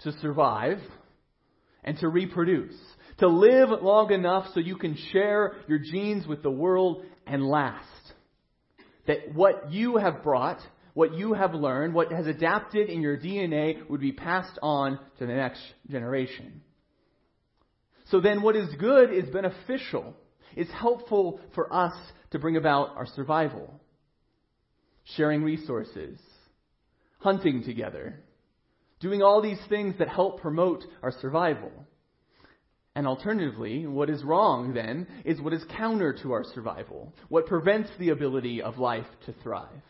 to 0.00 0.12
survive 0.20 0.78
and 1.82 1.98
to 1.98 2.08
reproduce. 2.08 2.76
To 3.18 3.28
live 3.28 3.68
long 3.82 4.10
enough 4.12 4.46
so 4.54 4.60
you 4.60 4.76
can 4.76 4.96
share 5.12 5.54
your 5.68 5.78
genes 5.78 6.26
with 6.26 6.42
the 6.42 6.50
world 6.50 7.04
and 7.26 7.44
last. 7.44 7.86
That 9.06 9.34
what 9.34 9.70
you 9.70 9.98
have 9.98 10.22
brought, 10.22 10.60
what 10.94 11.14
you 11.14 11.34
have 11.34 11.54
learned, 11.54 11.92
what 11.92 12.12
has 12.12 12.26
adapted 12.26 12.88
in 12.88 13.02
your 13.02 13.18
DNA 13.18 13.88
would 13.88 14.00
be 14.00 14.12
passed 14.12 14.58
on 14.62 14.98
to 15.18 15.26
the 15.26 15.34
next 15.34 15.60
generation. 15.90 16.62
So 18.06 18.20
then 18.20 18.42
what 18.42 18.56
is 18.56 18.68
good 18.78 19.12
is 19.12 19.28
beneficial. 19.30 20.14
It's 20.56 20.70
helpful 20.70 21.40
for 21.54 21.72
us 21.72 21.94
to 22.30 22.38
bring 22.38 22.56
about 22.56 22.96
our 22.96 23.06
survival. 23.06 23.80
Sharing 25.16 25.42
resources, 25.42 26.18
hunting 27.18 27.64
together, 27.64 28.22
doing 29.00 29.22
all 29.22 29.42
these 29.42 29.60
things 29.68 29.96
that 29.98 30.08
help 30.08 30.40
promote 30.40 30.84
our 31.02 31.12
survival. 31.20 31.72
And 32.94 33.06
alternatively, 33.06 33.86
what 33.86 34.08
is 34.08 34.22
wrong 34.22 34.72
then 34.72 35.08
is 35.24 35.40
what 35.40 35.52
is 35.52 35.64
counter 35.76 36.16
to 36.22 36.32
our 36.32 36.44
survival, 36.54 37.12
what 37.28 37.46
prevents 37.46 37.90
the 37.98 38.10
ability 38.10 38.62
of 38.62 38.78
life 38.78 39.06
to 39.26 39.34
thrive. 39.42 39.82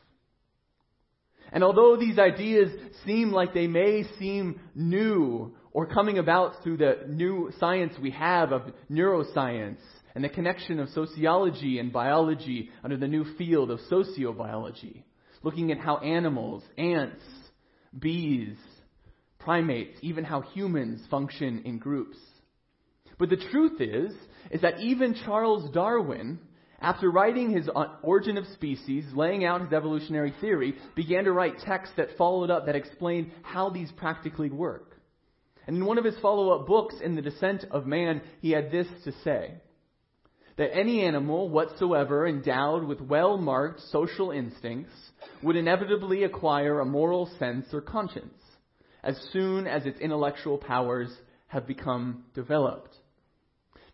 And 1.53 1.63
although 1.63 1.97
these 1.97 2.19
ideas 2.19 2.71
seem 3.05 3.33
like 3.33 3.55
they 3.55 3.67
may 3.67 4.05
seem 4.19 4.61
new 4.75 5.55
or 5.73 5.87
coming 5.87 6.19
about 6.19 6.63
through 6.63 6.79
the 6.79 6.99
new 7.09 7.51
science 7.59 7.95
we 8.01 8.11
have 8.13 8.53
of 8.53 8.63
neuroscience 8.91 9.79
and 10.15 10.23
the 10.23 10.29
connection 10.29 10.79
of 10.79 10.89
sociology 10.91 11.79
and 11.79 11.93
biology 11.93 12.71
under 12.83 12.97
the 12.97 13.09
new 13.09 13.25
field 13.37 13.71
of 13.71 13.81
sociobiology, 13.91 15.03
looking 15.43 15.73
at 15.73 15.79
how 15.79 15.99
animals, 15.99 16.63
ants, 16.79 17.25
bees, 17.99 18.57
primates, 19.39 19.99
even 20.03 20.25
how 20.25 20.41
humans 20.41 21.03
function 21.11 21.63
in 21.65 21.79
groups. 21.79 22.17
But 23.19 23.31
the 23.31 23.37
truth 23.51 23.81
is, 23.81 24.13
is 24.51 24.63
that 24.63 24.81
even 24.81 25.15
Charles 25.25 25.71
Darwin, 25.73 26.39
after 26.85 27.11
writing 27.11 27.51
his 27.51 27.69
uh, 27.75 27.87
Origin 28.03 28.37
of 28.37 28.47
Species, 28.49 29.07
laying 29.15 29.43
out 29.43 29.63
his 29.63 29.73
evolutionary 29.73 30.35
theory, 30.41 30.75
began 30.95 31.25
to 31.25 31.33
write 31.33 31.59
texts 31.61 31.95
that 31.97 32.17
followed 32.19 32.51
up 32.51 32.67
that 32.67 32.77
explained 32.77 33.33
how 33.43 33.71
these 33.71 33.91
practically 33.93 34.51
work. 34.51 34.95
And 35.67 35.77
in 35.79 35.87
one 35.87 35.97
of 35.97 36.05
his 36.05 36.19
follow-up 36.21 36.67
books, 36.67 36.97
In 37.03 37.17
the 37.17 37.23
Descent 37.23 37.65
of 37.71 37.87
Man, 37.87 38.21
he 38.43 38.51
had 38.51 38.71
this 38.71 38.87
to 39.05 39.13
say. 39.25 39.55
That 40.59 40.77
any 40.77 41.03
animal 41.03 41.49
whatsoever 41.49 42.27
endowed 42.27 42.85
with 42.85 43.01
well-marked 43.01 43.81
social 43.91 44.31
instincts 44.31 44.95
would 45.43 45.57
inevitably 45.57 46.25
acquire 46.25 46.81
a 46.81 46.85
moral 46.85 47.31
sense 47.39 47.67
or 47.73 47.81
conscience 47.81 48.39
as 49.03 49.19
soon 49.33 49.67
as 49.67 49.87
its 49.87 50.01
intellectual 50.01 50.59
powers 50.59 51.11
have 51.47 51.67
become 51.67 52.25
developed. 52.35 52.95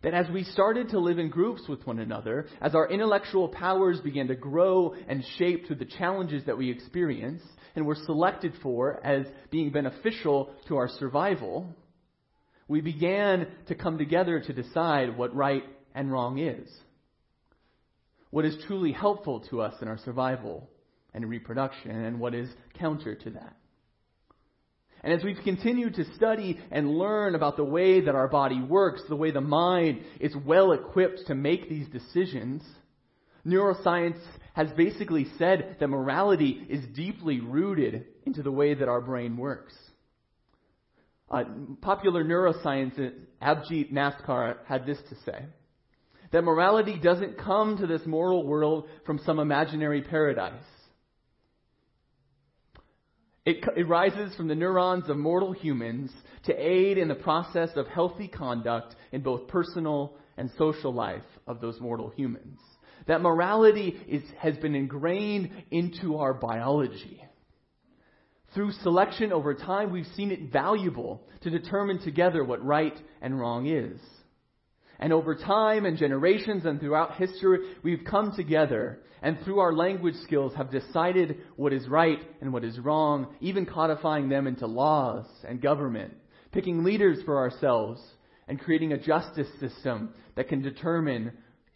That 0.03 0.13
as 0.15 0.27
we 0.29 0.43
started 0.43 0.89
to 0.89 0.99
live 0.99 1.19
in 1.19 1.29
groups 1.29 1.67
with 1.69 1.85
one 1.85 1.99
another, 1.99 2.47
as 2.59 2.73
our 2.73 2.89
intellectual 2.89 3.49
powers 3.49 3.99
began 3.99 4.27
to 4.29 4.35
grow 4.35 4.95
and 5.07 5.23
shape 5.37 5.67
through 5.67 5.75
the 5.75 5.85
challenges 5.85 6.43
that 6.45 6.57
we 6.57 6.71
experience, 6.71 7.43
and 7.75 7.85
were 7.85 7.97
selected 8.05 8.53
for 8.63 8.99
as 9.05 9.25
being 9.51 9.71
beneficial 9.71 10.51
to 10.67 10.77
our 10.77 10.89
survival, 10.89 11.75
we 12.67 12.81
began 12.81 13.47
to 13.67 13.75
come 13.75 13.97
together 13.97 14.39
to 14.39 14.53
decide 14.53 15.17
what 15.17 15.35
right 15.35 15.63
and 15.93 16.11
wrong 16.11 16.39
is. 16.39 16.67
What 18.29 18.45
is 18.45 18.57
truly 18.65 18.91
helpful 18.91 19.41
to 19.49 19.61
us 19.61 19.75
in 19.81 19.87
our 19.87 19.97
survival 19.99 20.69
and 21.13 21.29
reproduction, 21.29 21.91
and 21.91 22.19
what 22.19 22.33
is 22.33 22.49
counter 22.79 23.15
to 23.15 23.29
that. 23.31 23.55
And 25.03 25.13
as 25.13 25.23
we've 25.23 25.43
continued 25.43 25.95
to 25.95 26.13
study 26.15 26.59
and 26.69 26.97
learn 26.97 27.33
about 27.33 27.57
the 27.57 27.63
way 27.63 28.01
that 28.01 28.15
our 28.15 28.27
body 28.27 28.61
works, 28.61 29.01
the 29.09 29.15
way 29.15 29.31
the 29.31 29.41
mind 29.41 30.01
is 30.19 30.35
well 30.45 30.71
equipped 30.73 31.27
to 31.27 31.35
make 31.35 31.67
these 31.67 31.87
decisions, 31.87 32.63
neuroscience 33.45 34.19
has 34.53 34.69
basically 34.73 35.27
said 35.37 35.77
that 35.79 35.87
morality 35.87 36.65
is 36.69 36.85
deeply 36.95 37.39
rooted 37.39 38.05
into 38.25 38.43
the 38.43 38.51
way 38.51 38.75
that 38.75 38.87
our 38.87 39.01
brain 39.01 39.37
works. 39.37 39.73
Uh, 41.29 41.45
popular 41.81 42.23
neuroscientist 42.23 43.13
Abhijit 43.41 43.91
Naskar 43.91 44.57
had 44.67 44.85
this 44.85 44.99
to 45.09 45.15
say 45.25 45.45
that 46.31 46.43
morality 46.43 46.99
doesn't 47.01 47.37
come 47.37 47.77
to 47.77 47.87
this 47.87 48.05
moral 48.05 48.45
world 48.45 48.87
from 49.05 49.19
some 49.25 49.39
imaginary 49.39 50.01
paradise. 50.01 50.63
It, 53.45 53.63
it 53.75 53.87
rises 53.87 54.35
from 54.35 54.47
the 54.47 54.55
neurons 54.55 55.09
of 55.09 55.17
mortal 55.17 55.51
humans 55.51 56.11
to 56.45 56.53
aid 56.53 56.97
in 56.97 57.07
the 57.07 57.15
process 57.15 57.69
of 57.75 57.87
healthy 57.87 58.27
conduct 58.27 58.95
in 59.11 59.21
both 59.21 59.47
personal 59.47 60.15
and 60.37 60.51
social 60.57 60.93
life 60.93 61.23
of 61.47 61.59
those 61.59 61.79
mortal 61.79 62.09
humans. 62.09 62.59
That 63.07 63.21
morality 63.21 63.99
is, 64.07 64.21
has 64.37 64.57
been 64.57 64.75
ingrained 64.75 65.49
into 65.71 66.17
our 66.17 66.35
biology. 66.35 67.23
Through 68.53 68.73
selection 68.83 69.31
over 69.31 69.55
time, 69.55 69.91
we've 69.91 70.05
seen 70.15 70.29
it 70.29 70.51
valuable 70.51 71.23
to 71.41 71.49
determine 71.49 71.99
together 72.03 72.43
what 72.43 72.63
right 72.63 72.97
and 73.21 73.39
wrong 73.39 73.65
is. 73.65 73.99
And 75.01 75.11
over 75.11 75.33
time 75.33 75.85
and 75.85 75.97
generations 75.97 76.63
and 76.65 76.79
throughout 76.79 77.15
history, 77.15 77.73
we've 77.83 78.05
come 78.05 78.33
together 78.35 78.99
and 79.23 79.37
through 79.43 79.59
our 79.59 79.73
language 79.73 80.15
skills 80.23 80.53
have 80.55 80.71
decided 80.71 81.37
what 81.55 81.73
is 81.73 81.87
right 81.87 82.19
and 82.39 82.53
what 82.53 82.63
is 82.63 82.79
wrong, 82.79 83.35
even 83.41 83.65
codifying 83.65 84.29
them 84.29 84.45
into 84.45 84.67
laws 84.67 85.25
and 85.47 85.59
government, 85.61 86.13
picking 86.51 86.83
leaders 86.83 87.17
for 87.25 87.39
ourselves, 87.39 87.99
and 88.47 88.59
creating 88.59 88.93
a 88.93 88.97
justice 88.97 89.47
system 89.59 90.13
that 90.35 90.47
can 90.47 90.61
determine 90.61 91.31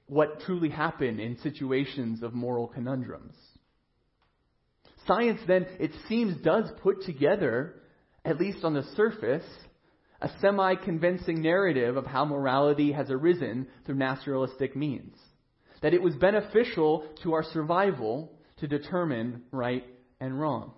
what 0.08 0.42
truly 0.42 0.70
happened 0.70 1.20
in 1.20 1.38
situations 1.40 2.22
of 2.22 2.34
moral 2.34 2.68
conundrums. 2.68 3.36
Science 5.08 5.40
then, 5.48 5.66
it 5.80 5.92
seems, 6.08 6.40
does 6.44 6.66
put 6.82 7.02
together, 7.04 7.76
at 8.24 8.40
least 8.40 8.64
on 8.64 8.74
the 8.74 8.84
surface, 8.96 9.46
a 10.22 10.30
semi-convincing 10.40 11.42
narrative 11.42 11.98
of 11.98 12.06
how 12.06 12.26
morality 12.26 12.92
has 12.92 13.10
arisen 13.10 13.68
through 13.86 13.96
naturalistic 13.96 14.76
means 14.76 15.16
that 15.82 15.94
it 15.94 16.02
was 16.02 16.16
beneficial 16.16 17.06
to 17.22 17.34
our 17.34 17.44
survival 17.44 18.32
to 18.58 18.68
determine 18.68 19.44
right 19.52 19.84
and 20.20 20.40
wrong. 20.40 20.72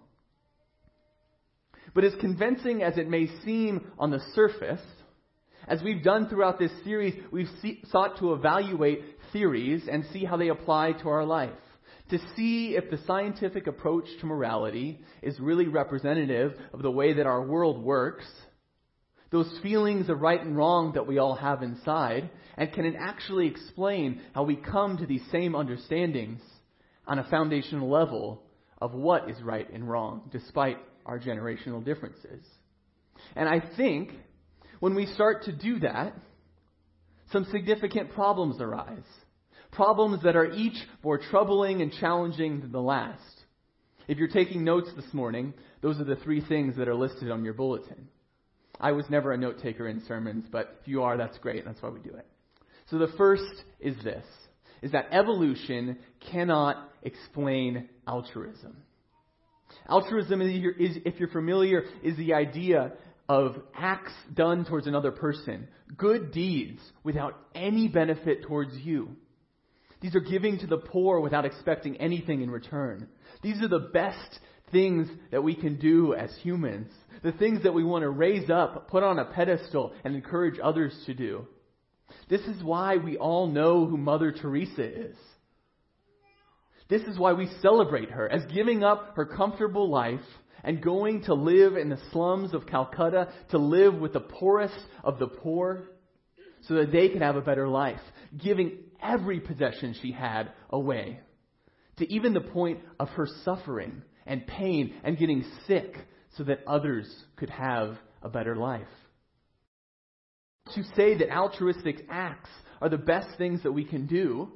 But 1.93 2.03
as 2.03 2.13
convincing 2.19 2.83
as 2.83 2.97
it 2.97 3.07
may 3.07 3.27
seem 3.45 3.91
on 3.97 4.11
the 4.11 4.21
surface, 4.33 4.81
as 5.67 5.81
we've 5.81 6.03
done 6.03 6.27
throughout 6.27 6.59
this 6.59 6.71
series, 6.83 7.13
we've 7.31 7.49
see, 7.61 7.81
sought 7.89 8.19
to 8.19 8.33
evaluate 8.33 9.03
theories 9.33 9.87
and 9.89 10.05
see 10.11 10.25
how 10.25 10.37
they 10.37 10.49
apply 10.49 10.93
to 10.93 11.09
our 11.09 11.25
life. 11.25 11.51
To 12.09 12.19
see 12.35 12.75
if 12.75 12.89
the 12.89 12.99
scientific 13.05 13.67
approach 13.67 14.05
to 14.19 14.25
morality 14.25 15.01
is 15.21 15.39
really 15.39 15.67
representative 15.67 16.53
of 16.73 16.81
the 16.81 16.91
way 16.91 17.13
that 17.13 17.25
our 17.25 17.41
world 17.41 17.83
works 17.83 18.25
those 19.31 19.59
feelings 19.61 20.09
of 20.09 20.21
right 20.21 20.41
and 20.41 20.55
wrong 20.55 20.93
that 20.93 21.07
we 21.07 21.17
all 21.17 21.35
have 21.35 21.61
inside, 21.63 22.29
and 22.57 22.71
can 22.73 22.85
it 22.85 22.95
actually 22.97 23.47
explain 23.47 24.21
how 24.33 24.43
we 24.43 24.55
come 24.55 24.97
to 24.97 25.05
these 25.05 25.23
same 25.31 25.55
understandings 25.55 26.41
on 27.05 27.19
a 27.19 27.29
foundational 27.29 27.89
level 27.89 28.41
of 28.79 28.93
what 28.93 29.29
is 29.29 29.41
right 29.41 29.71
and 29.71 29.89
wrong, 29.89 30.29
despite 30.31 30.77
our 31.05 31.19
generational 31.19 31.83
differences. 31.83 32.45
And 33.35 33.47
I 33.49 33.61
think 33.75 34.11
when 34.79 34.95
we 34.95 35.05
start 35.07 35.43
to 35.43 35.51
do 35.51 35.79
that, 35.79 36.13
some 37.31 37.45
significant 37.51 38.13
problems 38.13 38.61
arise. 38.61 39.03
Problems 39.71 40.23
that 40.23 40.35
are 40.35 40.51
each 40.51 40.77
more 41.03 41.17
troubling 41.17 41.81
and 41.81 41.91
challenging 41.91 42.61
than 42.61 42.71
the 42.71 42.81
last. 42.81 43.21
If 44.07 44.17
you're 44.17 44.29
taking 44.29 44.63
notes 44.63 44.89
this 44.95 45.13
morning, 45.13 45.53
those 45.81 45.99
are 45.99 46.05
the 46.05 46.15
three 46.15 46.41
things 46.41 46.77
that 46.77 46.87
are 46.87 46.95
listed 46.95 47.29
on 47.29 47.43
your 47.43 47.53
bulletin. 47.53 48.07
I 48.79 48.91
was 48.91 49.05
never 49.09 49.31
a 49.31 49.37
note 49.37 49.59
taker 49.61 49.87
in 49.87 50.03
sermons, 50.07 50.45
but 50.51 50.77
if 50.81 50.87
you 50.87 51.03
are, 51.03 51.17
that's 51.17 51.37
great. 51.39 51.65
That's 51.65 51.81
why 51.81 51.89
we 51.89 51.99
do 51.99 52.11
it. 52.11 52.25
So 52.89 52.97
the 52.97 53.11
first 53.17 53.63
is 53.79 53.95
this 54.03 54.25
is 54.81 54.91
that 54.91 55.07
evolution 55.11 55.97
cannot 56.31 56.91
explain 57.01 57.89
altruism. 58.07 58.77
Altruism, 59.89 60.41
is, 60.41 60.97
if 61.03 61.19
you're 61.19 61.29
familiar, 61.29 61.83
is 62.03 62.15
the 62.17 62.35
idea 62.35 62.93
of 63.27 63.55
acts 63.75 64.13
done 64.33 64.65
towards 64.65 64.87
another 64.87 65.11
person, 65.11 65.67
good 65.97 66.31
deeds 66.31 66.79
without 67.03 67.37
any 67.55 67.87
benefit 67.87 68.43
towards 68.43 68.73
you. 68.77 69.15
These 69.99 70.15
are 70.15 70.21
giving 70.21 70.59
to 70.59 70.67
the 70.67 70.77
poor 70.77 71.19
without 71.19 71.45
expecting 71.45 71.97
anything 71.97 72.41
in 72.41 72.51
return. 72.51 73.07
These 73.41 73.61
are 73.61 73.67
the 73.67 73.79
best 73.79 74.39
things 74.71 75.07
that 75.31 75.43
we 75.43 75.55
can 75.55 75.79
do 75.79 76.13
as 76.13 76.29
humans. 76.41 76.91
The 77.23 77.31
things 77.31 77.63
that 77.63 77.73
we 77.73 77.83
want 77.83 78.03
to 78.03 78.09
raise 78.09 78.49
up, 78.49 78.89
put 78.89 79.03
on 79.03 79.19
a 79.19 79.25
pedestal, 79.25 79.93
and 80.03 80.15
encourage 80.15 80.59
others 80.61 80.93
to 81.05 81.13
do. 81.13 81.47
This 82.29 82.41
is 82.41 82.63
why 82.63 82.97
we 82.97 83.17
all 83.17 83.47
know 83.47 83.85
who 83.85 83.97
Mother 83.97 84.31
Teresa 84.31 84.83
is. 84.83 85.15
This 86.89 87.01
is 87.01 87.19
why 87.19 87.33
we 87.33 87.49
celebrate 87.61 88.11
her 88.11 88.29
as 88.29 88.45
giving 88.53 88.83
up 88.83 89.15
her 89.15 89.25
comfortable 89.25 89.89
life 89.89 90.21
and 90.63 90.81
going 90.81 91.23
to 91.23 91.33
live 91.33 91.77
in 91.77 91.89
the 91.89 91.99
slums 92.11 92.53
of 92.53 92.65
Calcutta, 92.65 93.29
to 93.51 93.57
live 93.57 93.95
with 93.95 94.13
the 94.13 94.19
poorest 94.19 94.77
of 95.03 95.19
the 95.19 95.27
poor, 95.27 95.83
so 96.61 96.75
that 96.75 96.91
they 96.91 97.09
could 97.09 97.21
have 97.21 97.35
a 97.35 97.41
better 97.41 97.67
life, 97.67 98.01
giving 98.37 98.79
every 99.01 99.39
possession 99.39 99.95
she 100.01 100.11
had 100.11 100.51
away, 100.69 101.19
to 101.97 102.11
even 102.11 102.33
the 102.33 102.41
point 102.41 102.79
of 102.99 103.09
her 103.09 103.27
suffering 103.45 104.01
and 104.25 104.47
pain 104.47 104.93
and 105.03 105.17
getting 105.17 105.45
sick, 105.67 105.95
so 106.37 106.43
that 106.43 106.61
others 106.67 107.07
could 107.35 107.49
have 107.49 107.97
a 108.21 108.29
better 108.29 108.55
life. 108.55 108.87
To 110.75 110.83
say 110.95 111.17
that 111.17 111.31
altruistic 111.31 112.05
acts 112.09 112.49
are 112.81 112.89
the 112.89 112.97
best 112.97 113.37
things 113.37 113.63
that 113.63 113.71
we 113.71 113.85
can 113.85 114.05
do 114.05 114.51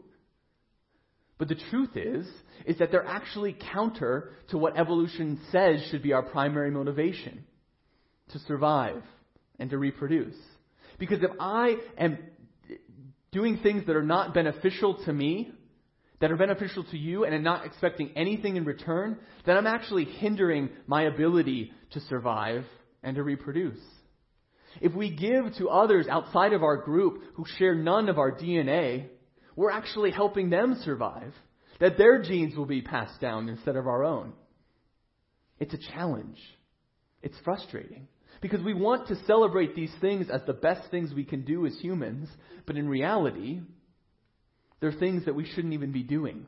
but 1.41 1.47
the 1.47 1.55
truth 1.71 1.97
is, 1.97 2.27
is 2.67 2.77
that 2.77 2.91
they're 2.91 3.03
actually 3.03 3.57
counter 3.73 4.29
to 4.49 4.59
what 4.59 4.77
evolution 4.77 5.39
says 5.51 5.83
should 5.89 6.03
be 6.03 6.13
our 6.13 6.21
primary 6.21 6.69
motivation 6.69 7.45
to 8.29 8.37
survive 8.37 9.01
and 9.57 9.67
to 9.71 9.79
reproduce. 9.79 10.35
Because 10.99 11.23
if 11.23 11.31
I 11.39 11.77
am 11.97 12.19
doing 13.31 13.57
things 13.57 13.87
that 13.87 13.95
are 13.95 14.03
not 14.03 14.35
beneficial 14.35 15.03
to 15.05 15.11
me, 15.11 15.51
that 16.21 16.31
are 16.31 16.37
beneficial 16.37 16.83
to 16.85 16.97
you, 16.97 17.25
and 17.25 17.33
I'm 17.33 17.43
not 17.43 17.65
expecting 17.65 18.11
anything 18.15 18.55
in 18.55 18.63
return, 18.63 19.17
then 19.45 19.57
I'm 19.57 19.67
actually 19.67 20.05
hindering 20.05 20.69
my 20.87 21.03
ability 21.03 21.71
to 21.91 21.99
survive 22.01 22.63
and 23.03 23.15
to 23.15 23.23
reproduce. 23.23 23.79
If 24.79 24.93
we 24.93 25.09
give 25.09 25.55
to 25.57 25.69
others 25.69 26.07
outside 26.07 26.53
of 26.53 26.63
our 26.63 26.77
group 26.77 27.23
who 27.33 27.45
share 27.57 27.75
none 27.75 28.07
of 28.07 28.19
our 28.19 28.31
DNA, 28.31 29.07
we're 29.55 29.71
actually 29.71 30.11
helping 30.11 30.49
them 30.49 30.79
survive. 30.85 31.33
That 31.79 31.97
their 31.97 32.21
genes 32.21 32.55
will 32.55 32.67
be 32.67 32.83
passed 32.83 33.19
down 33.19 33.49
instead 33.49 33.75
of 33.75 33.87
our 33.87 34.03
own. 34.03 34.33
It's 35.59 35.73
a 35.73 35.91
challenge. 35.93 36.37
It's 37.23 37.37
frustrating. 37.43 38.07
Because 38.39 38.61
we 38.61 38.75
want 38.75 39.07
to 39.07 39.23
celebrate 39.25 39.75
these 39.75 39.93
things 39.99 40.27
as 40.31 40.41
the 40.45 40.53
best 40.53 40.89
things 40.91 41.13
we 41.13 41.23
can 41.23 41.43
do 41.43 41.65
as 41.65 41.75
humans, 41.79 42.29
but 42.67 42.77
in 42.77 42.87
reality, 42.87 43.61
they're 44.81 44.91
things 44.91 45.25
that 45.25 45.35
we 45.35 45.45
shouldn't 45.45 45.73
even 45.73 45.93
be 45.93 46.03
doing. 46.03 46.45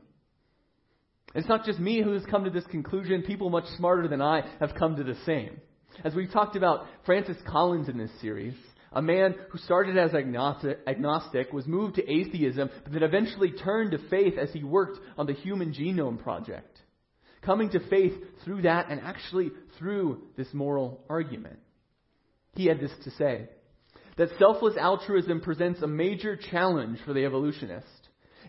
It's 1.34 1.48
not 1.48 1.66
just 1.66 1.80
me 1.80 2.02
who 2.02 2.12
has 2.14 2.26
come 2.26 2.44
to 2.44 2.50
this 2.50 2.66
conclusion. 2.66 3.24
People 3.24 3.50
much 3.50 3.66
smarter 3.78 4.08
than 4.08 4.22
I 4.22 4.42
have 4.60 4.76
come 4.78 4.98
to 4.98 5.04
the 5.04 5.16
same. 5.26 5.62
As 6.04 6.14
we've 6.14 6.32
talked 6.32 6.56
about 6.56 6.86
Francis 7.06 7.38
Collins 7.48 7.88
in 7.88 7.98
this 7.98 8.12
series, 8.22 8.56
a 8.92 9.02
man 9.02 9.36
who 9.50 9.58
started 9.58 9.98
as 9.98 10.14
agnostic, 10.14 11.52
was 11.52 11.66
moved 11.66 11.96
to 11.96 12.12
atheism, 12.12 12.70
but 12.84 12.94
then 12.94 13.04
eventually 13.04 13.52
turned 13.52 13.92
to 13.92 14.10
faith 14.10 14.38
as 14.38 14.52
he 14.52 14.64
worked 14.64 15.00
on 15.18 15.26
the 15.26 15.34
Human 15.34 15.74
Genome 15.74 16.22
Project. 16.22 16.80
Coming 17.42 17.70
to 17.72 17.80
faith 17.90 18.14
through 18.46 18.64
that 18.64 18.90
and 18.90 19.02
actually 19.02 19.52
through 19.78 20.22
this 20.38 20.48
moral 20.54 21.04
argument. 21.10 21.60
He 22.56 22.68
had 22.68 22.80
this 22.80 22.92
to 23.04 23.12
say 23.12 23.50
that 24.18 24.30
selfless 24.38 24.78
altruism 24.78 25.42
presents 25.42 25.82
a 25.82 25.88
major 25.88 26.38
challenge 26.38 27.00
for 27.04 27.14
the 27.14 27.26
evolutionist. 27.26 27.88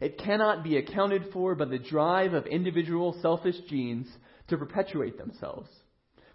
It 0.00 0.18
cannot 0.18 0.64
be 0.64 0.76
accounted 0.76 1.26
for 1.32 1.54
by 1.54 1.66
the 1.66 1.78
drive 1.78 2.34
of 2.34 2.46
individual 2.46 3.16
selfish 3.22 3.56
genes 3.68 4.08
to 4.48 4.58
perpetuate 4.58 5.18
themselves. 5.18 5.68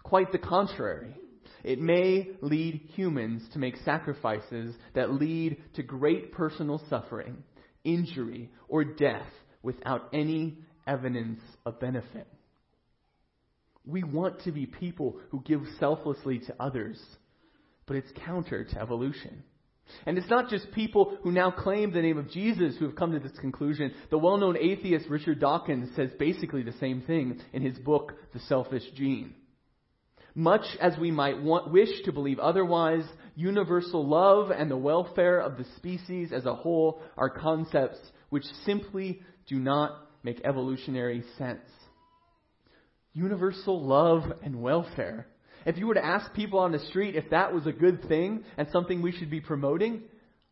Quite 0.02 0.32
the 0.32 0.38
contrary. 0.38 1.14
It 1.62 1.80
may 1.80 2.30
lead 2.40 2.90
humans 2.94 3.42
to 3.52 3.58
make 3.58 3.76
sacrifices 3.84 4.74
that 4.94 5.12
lead 5.12 5.62
to 5.74 5.82
great 5.82 6.32
personal 6.32 6.82
suffering, 6.88 7.42
injury, 7.84 8.50
or 8.68 8.84
death 8.84 9.28
without 9.62 10.08
any 10.12 10.58
evidence 10.86 11.40
of 11.66 11.80
benefit. 11.80 12.26
We 13.84 14.02
want 14.02 14.42
to 14.44 14.52
be 14.52 14.66
people 14.66 15.18
who 15.30 15.42
give 15.42 15.62
selflessly 15.78 16.40
to 16.40 16.54
others, 16.60 17.00
but 17.86 17.96
it's 17.96 18.10
counter 18.24 18.64
to 18.64 18.80
evolution. 18.80 19.42
And 20.06 20.18
it's 20.18 20.30
not 20.30 20.48
just 20.48 20.72
people 20.72 21.18
who 21.22 21.32
now 21.32 21.50
claim 21.50 21.92
the 21.92 22.02
name 22.02 22.18
of 22.18 22.30
Jesus 22.30 22.76
who 22.76 22.86
have 22.86 22.96
come 22.96 23.12
to 23.12 23.18
this 23.18 23.38
conclusion. 23.40 23.92
The 24.10 24.18
well 24.18 24.36
known 24.36 24.56
atheist 24.56 25.08
Richard 25.08 25.40
Dawkins 25.40 25.94
says 25.96 26.10
basically 26.18 26.62
the 26.62 26.72
same 26.80 27.02
thing 27.02 27.40
in 27.52 27.62
his 27.62 27.78
book, 27.78 28.14
The 28.32 28.40
Selfish 28.40 28.84
Gene. 28.94 29.34
Much 30.34 30.64
as 30.80 30.96
we 30.98 31.10
might 31.10 31.42
want, 31.42 31.72
wish 31.72 32.02
to 32.04 32.12
believe 32.12 32.38
otherwise, 32.38 33.04
universal 33.34 34.06
love 34.06 34.50
and 34.50 34.70
the 34.70 34.76
welfare 34.76 35.40
of 35.40 35.56
the 35.56 35.66
species 35.76 36.32
as 36.32 36.46
a 36.46 36.54
whole 36.54 37.02
are 37.16 37.30
concepts 37.30 37.98
which 38.28 38.44
simply 38.64 39.20
do 39.46 39.58
not 39.58 40.06
make 40.22 40.40
evolutionary 40.44 41.24
sense. 41.36 41.68
Universal 43.12 43.84
love 43.84 44.22
and 44.42 44.62
welfare. 44.62 45.26
If 45.66 45.76
you 45.76 45.86
were 45.86 45.94
to 45.94 46.04
ask 46.04 46.32
people 46.32 46.58
on 46.58 46.72
the 46.72 46.78
street 46.78 47.16
if 47.16 47.30
that 47.30 47.52
was 47.52 47.66
a 47.66 47.72
good 47.72 48.08
thing 48.08 48.44
and 48.56 48.68
something 48.72 49.02
we 49.02 49.12
should 49.12 49.30
be 49.30 49.40
promoting, 49.40 50.02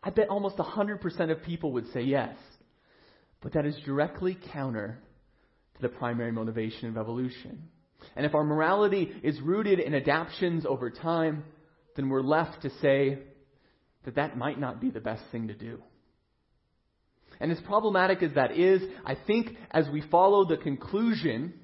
I 0.03 0.11
bet 0.11 0.29
almost 0.29 0.57
100% 0.57 1.31
of 1.31 1.42
people 1.42 1.73
would 1.73 1.90
say 1.92 2.03
yes. 2.03 2.37
But 3.40 3.53
that 3.55 3.66
is 3.66 3.77
directly 3.85 4.37
counter 4.53 4.99
to 5.77 5.83
the 5.83 5.88
primary 5.88 6.33
motivation 6.33 6.88
of 6.88 6.97
evolution. 6.97 7.62
And 8.16 8.27
if 8.27 8.35
our 8.35 8.44
morality 8.44 9.12
is 9.23 9.40
rooted 9.40 9.81
in 9.81 9.94
adaptations 9.94 10.66
over 10.66 10.90
time, 10.90 11.44
then 11.97 12.09
we're 12.09 12.23
left 12.23 12.62
to 12.62 12.71
say 12.81 13.18
that 14.05 14.16
that 14.16 14.37
might 14.37 14.59
not 14.59 14.81
be 14.81 14.90
the 14.90 15.01
best 15.01 15.23
thing 15.33 15.49
to 15.49 15.55
do. 15.55 15.83
And 17.40 17.53
as 17.53 17.61
problematic 17.61 18.23
as 18.23 18.35
that 18.35 18.53
is, 18.53 18.83
I 19.05 19.16
think 19.27 19.57
as 19.71 19.88
we 19.92 20.03
follow 20.11 20.44
the 20.44 20.57
conclusion 20.57 21.55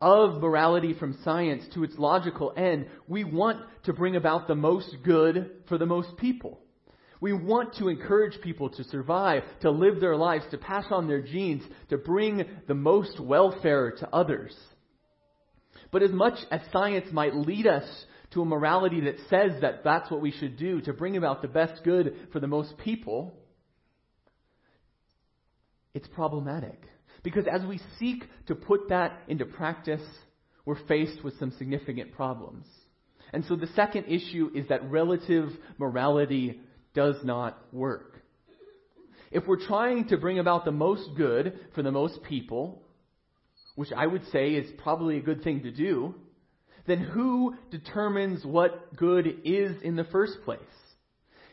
of 0.00 0.40
morality 0.40 0.94
from 0.94 1.18
science 1.24 1.64
to 1.74 1.84
its 1.84 1.98
logical 1.98 2.52
end, 2.56 2.86
we 3.08 3.24
want 3.24 3.60
to 3.84 3.92
bring 3.92 4.16
about 4.16 4.46
the 4.46 4.54
most 4.54 4.96
good 5.04 5.50
for 5.68 5.78
the 5.78 5.86
most 5.86 6.16
people. 6.16 6.60
We 7.20 7.32
want 7.32 7.76
to 7.76 7.88
encourage 7.88 8.40
people 8.42 8.68
to 8.70 8.84
survive, 8.84 9.42
to 9.62 9.70
live 9.70 10.00
their 10.00 10.16
lives, 10.16 10.44
to 10.50 10.58
pass 10.58 10.84
on 10.90 11.08
their 11.08 11.22
genes, 11.22 11.62
to 11.88 11.96
bring 11.96 12.44
the 12.68 12.74
most 12.74 13.18
welfare 13.18 13.92
to 13.92 14.08
others. 14.14 14.54
But 15.90 16.02
as 16.02 16.10
much 16.10 16.38
as 16.50 16.60
science 16.72 17.06
might 17.12 17.34
lead 17.34 17.66
us 17.66 17.88
to 18.32 18.42
a 18.42 18.44
morality 18.44 19.00
that 19.02 19.16
says 19.30 19.62
that 19.62 19.82
that's 19.82 20.10
what 20.10 20.20
we 20.20 20.30
should 20.30 20.58
do 20.58 20.80
to 20.82 20.92
bring 20.92 21.16
about 21.16 21.40
the 21.40 21.48
best 21.48 21.82
good 21.84 22.28
for 22.32 22.40
the 22.40 22.46
most 22.46 22.76
people, 22.76 23.34
it's 25.94 26.08
problematic. 26.08 26.82
Because 27.26 27.48
as 27.48 27.66
we 27.66 27.80
seek 27.98 28.22
to 28.46 28.54
put 28.54 28.90
that 28.90 29.18
into 29.26 29.44
practice, 29.44 30.00
we're 30.64 30.78
faced 30.86 31.24
with 31.24 31.36
some 31.40 31.50
significant 31.58 32.12
problems. 32.12 32.66
And 33.32 33.44
so 33.46 33.56
the 33.56 33.66
second 33.74 34.04
issue 34.04 34.52
is 34.54 34.68
that 34.68 34.88
relative 34.88 35.48
morality 35.76 36.60
does 36.94 37.16
not 37.24 37.58
work. 37.72 38.22
If 39.32 39.44
we're 39.44 39.66
trying 39.66 40.06
to 40.10 40.18
bring 40.18 40.38
about 40.38 40.64
the 40.64 40.70
most 40.70 41.16
good 41.16 41.58
for 41.74 41.82
the 41.82 41.90
most 41.90 42.22
people, 42.22 42.84
which 43.74 43.90
I 43.90 44.06
would 44.06 44.22
say 44.30 44.50
is 44.50 44.70
probably 44.78 45.16
a 45.18 45.20
good 45.20 45.42
thing 45.42 45.64
to 45.64 45.72
do, 45.72 46.14
then 46.86 47.00
who 47.00 47.56
determines 47.72 48.46
what 48.46 48.94
good 48.94 49.40
is 49.42 49.82
in 49.82 49.96
the 49.96 50.04
first 50.04 50.34
place? 50.44 50.60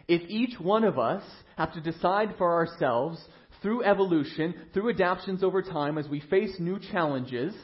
If 0.07 0.21
each 0.29 0.59
one 0.59 0.83
of 0.83 0.99
us 0.99 1.23
have 1.57 1.73
to 1.73 1.81
decide 1.81 2.35
for 2.37 2.53
ourselves 2.53 3.19
through 3.63 3.83
evolution, 3.83 4.53
through 4.73 4.91
adaptations 4.91 5.43
over 5.43 5.63
time 5.63 5.97
as 5.97 6.07
we 6.07 6.19
face 6.19 6.53
new 6.59 6.77
challenges, 6.91 7.55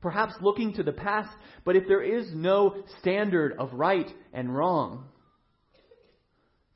perhaps 0.00 0.34
looking 0.40 0.74
to 0.74 0.84
the 0.84 0.92
past, 0.92 1.30
but 1.64 1.74
if 1.74 1.88
there 1.88 2.02
is 2.02 2.30
no 2.32 2.76
standard 3.00 3.54
of 3.58 3.72
right 3.72 4.08
and 4.32 4.54
wrong, 4.54 5.06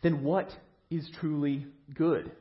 then 0.03 0.25
what 0.25 0.51
is 0.91 1.09
truly 1.21 1.67
good? 1.95 2.33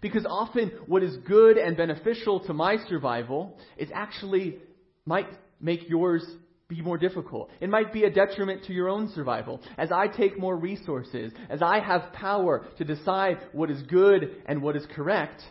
Because 0.00 0.24
often 0.24 0.70
what 0.86 1.02
is 1.02 1.16
good 1.18 1.58
and 1.58 1.76
beneficial 1.76 2.40
to 2.46 2.54
my 2.54 2.76
survival 2.88 3.58
is 3.76 3.90
actually 3.92 4.58
might 5.04 5.28
make 5.60 5.88
yours 5.88 6.24
be 6.70 6.80
more 6.80 6.96
difficult. 6.96 7.50
It 7.60 7.68
might 7.68 7.92
be 7.92 8.04
a 8.04 8.10
detriment 8.10 8.64
to 8.64 8.72
your 8.72 8.88
own 8.88 9.12
survival. 9.14 9.60
As 9.76 9.92
I 9.92 10.06
take 10.06 10.38
more 10.38 10.56
resources, 10.56 11.32
as 11.50 11.60
I 11.60 11.80
have 11.80 12.12
power 12.14 12.64
to 12.78 12.84
decide 12.84 13.38
what 13.52 13.70
is 13.70 13.82
good 13.82 14.36
and 14.46 14.62
what 14.62 14.76
is 14.76 14.86
correct, 14.94 15.42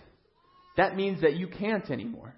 that 0.77 0.95
means 0.95 1.21
that 1.21 1.35
you 1.35 1.47
can't 1.47 1.91
anymore. 1.91 2.33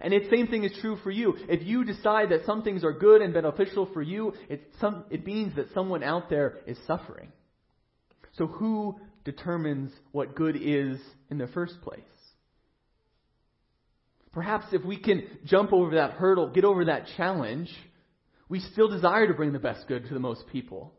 And 0.00 0.12
the 0.12 0.28
same 0.28 0.48
thing 0.48 0.64
is 0.64 0.76
true 0.80 0.98
for 1.02 1.10
you. 1.10 1.36
If 1.48 1.66
you 1.66 1.84
decide 1.84 2.30
that 2.30 2.44
some 2.44 2.62
things 2.62 2.84
are 2.84 2.92
good 2.92 3.22
and 3.22 3.32
beneficial 3.32 3.88
for 3.94 4.02
you, 4.02 4.34
it, 4.48 4.60
some, 4.80 5.04
it 5.10 5.24
means 5.24 5.56
that 5.56 5.72
someone 5.72 6.02
out 6.02 6.28
there 6.28 6.58
is 6.66 6.76
suffering. 6.86 7.32
So 8.36 8.46
who 8.46 8.98
determines 9.24 9.92
what 10.12 10.34
good 10.34 10.56
is 10.56 10.98
in 11.30 11.38
the 11.38 11.46
first 11.46 11.80
place? 11.82 12.00
Perhaps 14.32 14.66
if 14.72 14.84
we 14.84 14.96
can 14.96 15.24
jump 15.44 15.72
over 15.72 15.96
that 15.96 16.12
hurdle, 16.12 16.50
get 16.50 16.64
over 16.64 16.84
that 16.84 17.06
challenge, 17.16 17.68
we 18.50 18.60
still 18.60 18.88
desire 18.88 19.28
to 19.28 19.32
bring 19.32 19.52
the 19.52 19.58
best 19.58 19.86
good 19.88 20.06
to 20.08 20.12
the 20.12 20.20
most 20.20 20.46
people. 20.48 20.92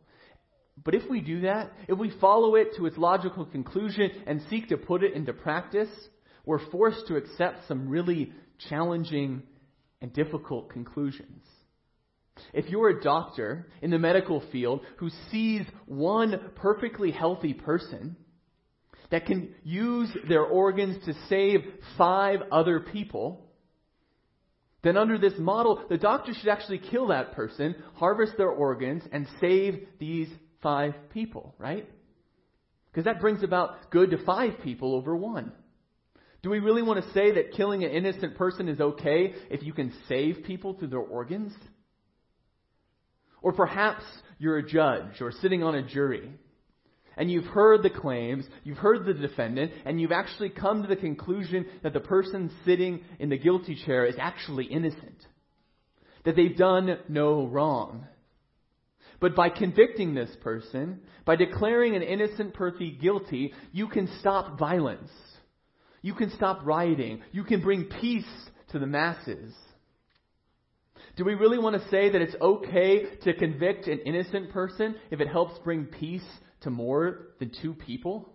But 0.82 0.94
if 0.94 1.08
we 1.08 1.20
do 1.20 1.42
that, 1.42 1.70
if 1.86 1.98
we 1.98 2.10
follow 2.18 2.54
it 2.56 2.68
to 2.78 2.86
its 2.86 2.96
logical 2.96 3.44
conclusion 3.44 4.10
and 4.26 4.40
seek 4.48 4.70
to 4.70 4.78
put 4.78 5.04
it 5.04 5.12
into 5.12 5.34
practice, 5.34 5.90
we're 6.46 6.70
forced 6.70 7.06
to 7.08 7.16
accept 7.16 7.68
some 7.68 7.88
really 7.88 8.32
challenging 8.70 9.42
and 10.00 10.12
difficult 10.14 10.70
conclusions. 10.70 11.44
If 12.54 12.70
you're 12.70 12.88
a 12.88 13.02
doctor 13.02 13.68
in 13.82 13.90
the 13.90 13.98
medical 13.98 14.42
field 14.50 14.80
who 14.96 15.10
sees 15.30 15.62
one 15.84 16.52
perfectly 16.56 17.10
healthy 17.10 17.52
person 17.52 18.16
that 19.10 19.26
can 19.26 19.54
use 19.62 20.08
their 20.26 20.42
organs 20.42 21.04
to 21.04 21.12
save 21.28 21.60
five 21.98 22.40
other 22.50 22.80
people, 22.80 23.51
then 24.82 24.96
under 24.96 25.16
this 25.16 25.34
model, 25.38 25.84
the 25.88 25.96
doctor 25.96 26.34
should 26.34 26.48
actually 26.48 26.78
kill 26.78 27.08
that 27.08 27.32
person, 27.32 27.76
harvest 27.94 28.36
their 28.36 28.50
organs, 28.50 29.02
and 29.12 29.26
save 29.40 29.86
these 29.98 30.28
five 30.60 30.94
people, 31.12 31.54
right? 31.58 31.88
Because 32.90 33.04
that 33.04 33.20
brings 33.20 33.42
about 33.42 33.90
good 33.90 34.10
to 34.10 34.24
five 34.24 34.54
people 34.62 34.94
over 34.94 35.16
one. 35.16 35.52
Do 36.42 36.50
we 36.50 36.58
really 36.58 36.82
want 36.82 37.02
to 37.02 37.12
say 37.12 37.32
that 37.34 37.52
killing 37.52 37.84
an 37.84 37.90
innocent 37.90 38.36
person 38.36 38.68
is 38.68 38.80
okay 38.80 39.34
if 39.48 39.62
you 39.62 39.72
can 39.72 39.92
save 40.08 40.42
people 40.44 40.74
through 40.74 40.88
their 40.88 40.98
organs? 40.98 41.52
Or 43.40 43.52
perhaps 43.52 44.02
you're 44.38 44.58
a 44.58 44.68
judge 44.68 45.20
or 45.20 45.30
sitting 45.40 45.62
on 45.62 45.76
a 45.76 45.82
jury 45.82 46.32
and 47.16 47.30
you've 47.30 47.44
heard 47.44 47.82
the 47.82 47.90
claims, 47.90 48.44
you've 48.64 48.78
heard 48.78 49.04
the 49.04 49.14
defendant, 49.14 49.72
and 49.84 50.00
you've 50.00 50.12
actually 50.12 50.50
come 50.50 50.82
to 50.82 50.88
the 50.88 50.96
conclusion 50.96 51.66
that 51.82 51.92
the 51.92 52.00
person 52.00 52.50
sitting 52.64 53.00
in 53.18 53.28
the 53.28 53.38
guilty 53.38 53.76
chair 53.86 54.06
is 54.06 54.16
actually 54.18 54.64
innocent. 54.64 55.26
That 56.24 56.36
they've 56.36 56.56
done 56.56 56.98
no 57.08 57.46
wrong. 57.46 58.06
But 59.20 59.36
by 59.36 59.50
convicting 59.50 60.14
this 60.14 60.34
person, 60.42 61.00
by 61.24 61.36
declaring 61.36 61.94
an 61.94 62.02
innocent 62.02 62.54
person 62.54 62.98
guilty, 63.00 63.52
you 63.72 63.88
can 63.88 64.08
stop 64.18 64.58
violence. 64.58 65.10
You 66.02 66.14
can 66.14 66.30
stop 66.32 66.62
rioting. 66.64 67.22
You 67.30 67.44
can 67.44 67.60
bring 67.60 67.84
peace 67.84 68.24
to 68.72 68.78
the 68.78 68.86
masses. 68.86 69.54
Do 71.16 71.24
we 71.24 71.34
really 71.34 71.58
want 71.58 71.80
to 71.80 71.88
say 71.88 72.10
that 72.10 72.20
it's 72.22 72.34
okay 72.40 73.16
to 73.22 73.34
convict 73.34 73.86
an 73.86 74.00
innocent 74.00 74.50
person 74.50 74.96
if 75.10 75.20
it 75.20 75.28
helps 75.28 75.58
bring 75.60 75.84
peace 75.84 76.22
to 76.62 76.70
more 76.70 77.28
than 77.38 77.50
two 77.62 77.74
people? 77.74 78.28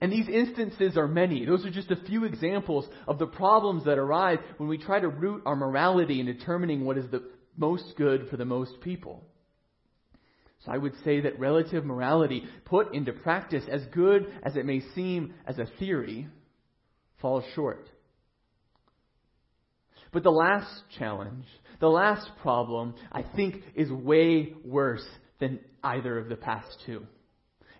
And 0.00 0.10
these 0.10 0.28
instances 0.28 0.96
are 0.96 1.06
many. 1.06 1.44
Those 1.44 1.66
are 1.66 1.70
just 1.70 1.90
a 1.90 2.04
few 2.06 2.24
examples 2.24 2.88
of 3.06 3.18
the 3.18 3.26
problems 3.26 3.84
that 3.84 3.98
arise 3.98 4.38
when 4.56 4.68
we 4.68 4.78
try 4.78 4.98
to 4.98 5.08
root 5.08 5.42
our 5.44 5.56
morality 5.56 6.20
in 6.20 6.26
determining 6.26 6.84
what 6.84 6.96
is 6.96 7.10
the 7.10 7.22
most 7.56 7.84
good 7.96 8.28
for 8.30 8.38
the 8.38 8.46
most 8.46 8.80
people. 8.80 9.22
So 10.64 10.72
I 10.72 10.78
would 10.78 10.94
say 11.04 11.20
that 11.20 11.38
relative 11.38 11.84
morality, 11.84 12.44
put 12.64 12.94
into 12.94 13.12
practice, 13.12 13.64
as 13.70 13.82
good 13.92 14.26
as 14.42 14.56
it 14.56 14.66
may 14.66 14.80
seem 14.94 15.34
as 15.46 15.58
a 15.58 15.66
theory, 15.78 16.28
falls 17.20 17.44
short. 17.54 17.88
But 20.12 20.22
the 20.22 20.30
last 20.30 20.82
challenge, 20.98 21.46
the 21.78 21.88
last 21.88 22.28
problem, 22.42 22.94
I 23.12 23.22
think 23.22 23.62
is 23.74 23.90
way 23.90 24.54
worse 24.64 25.06
than 25.38 25.60
either 25.82 26.18
of 26.18 26.28
the 26.28 26.36
past 26.36 26.68
two. 26.86 27.06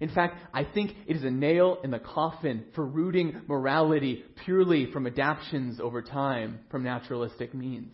In 0.01 0.09
fact, 0.09 0.39
I 0.55 0.65
think 0.65 0.93
it 1.07 1.17
is 1.17 1.25
a 1.25 1.31
nail 1.31 1.79
in 1.85 1.91
the 1.91 1.99
coffin 1.99 2.65
for 2.75 2.87
rooting 2.87 3.43
morality 3.47 4.25
purely 4.45 4.91
from 4.91 5.07
adaptations 5.07 5.79
over 5.79 6.01
time 6.01 6.61
from 6.71 6.85
naturalistic 6.85 7.53
means. 7.53 7.93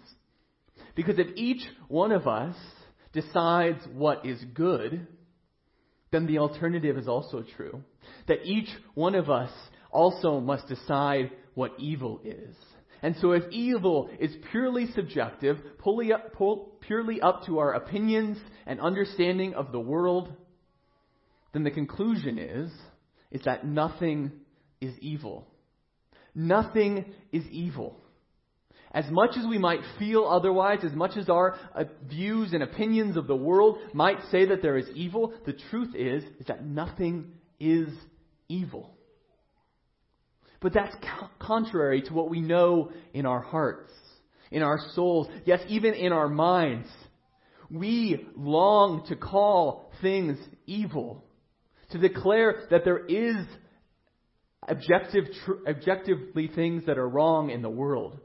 Because 0.95 1.19
if 1.19 1.29
each 1.37 1.63
one 1.89 2.13
of 2.13 2.29
us 2.29 2.55
decides 3.13 3.81
what 3.93 4.25
is 4.25 4.43
good, 4.55 5.07
then 6.13 6.27
the 6.27 6.39
alternative 6.39 6.97
is 6.97 7.09
also 7.09 7.45
true. 7.57 7.83
That 8.29 8.45
each 8.45 8.69
one 8.95 9.17
of 9.17 9.29
us 9.29 9.51
also 9.91 10.39
must 10.41 10.69
decide 10.69 11.33
what 11.55 11.73
evil 11.79 12.21
is. 12.25 12.55
And 13.03 13.17
so 13.21 13.33
if 13.33 13.45
evil 13.51 14.11
is 14.19 14.35
purely 14.51 14.91
subjective, 14.93 15.59
purely 15.83 17.21
up 17.21 17.47
to 17.47 17.59
our 17.59 17.75
opinions 17.75 18.39
and 18.67 18.81
understanding 18.81 19.55
of 19.55 19.73
the 19.73 19.81
world, 19.81 20.33
then 21.53 21.65
the 21.65 21.71
conclusion 21.71 22.39
is, 22.39 22.71
is 23.31 23.43
that 23.45 23.67
nothing 23.67 24.33
is 24.81 24.95
evil. 25.01 25.47
Nothing 26.35 27.13
is 27.33 27.45
evil. 27.51 28.01
As 28.93 29.05
much 29.11 29.37
as 29.37 29.47
we 29.47 29.59
might 29.59 29.81
feel 29.99 30.25
otherwise, 30.25 30.79
as 30.83 30.93
much 30.93 31.17
as 31.17 31.29
our 31.29 31.59
uh, 31.75 31.85
views 32.09 32.53
and 32.53 32.63
opinions 32.63 33.17
of 33.17 33.27
the 33.27 33.37
world 33.37 33.79
might 33.93 34.19
say 34.31 34.47
that 34.47 34.63
there 34.63 34.79
is 34.79 34.89
evil, 34.95 35.35
the 35.45 35.55
truth 35.71 35.95
is, 35.95 36.23
is 36.39 36.47
that 36.47 36.65
nothing 36.65 37.33
is 37.61 37.89
evil. 38.49 38.96
But 40.61 40.73
that's 40.73 40.95
contrary 41.39 42.03
to 42.03 42.15
what 42.15 42.31
we 42.31 42.41
know 42.41 42.91
in 43.13 43.27
our 43.27 43.41
hearts, 43.41 43.93
in 44.51 44.63
our 44.63 44.79
souls, 44.95 45.29
yes, 45.45 45.61
even 45.69 45.95
in 45.95 46.13
our 46.13 46.29
minds. 46.29 46.89
We 47.71 48.27
long 48.37 49.07
to 49.09 49.17
call 49.17 49.91
things 50.01 50.39
evil, 50.67 51.25
to 51.91 51.99
declare 51.99 52.67
that 52.71 52.85
there 52.85 53.05
is 53.05 53.37
objective, 54.69 55.25
tr- 55.45 55.69
objectively 55.69 56.49
things 56.49 56.87
that 56.87 56.99
are 56.99 57.09
wrong 57.09 57.51
in 57.51 57.63
the 57.63 57.71
world 57.71 58.21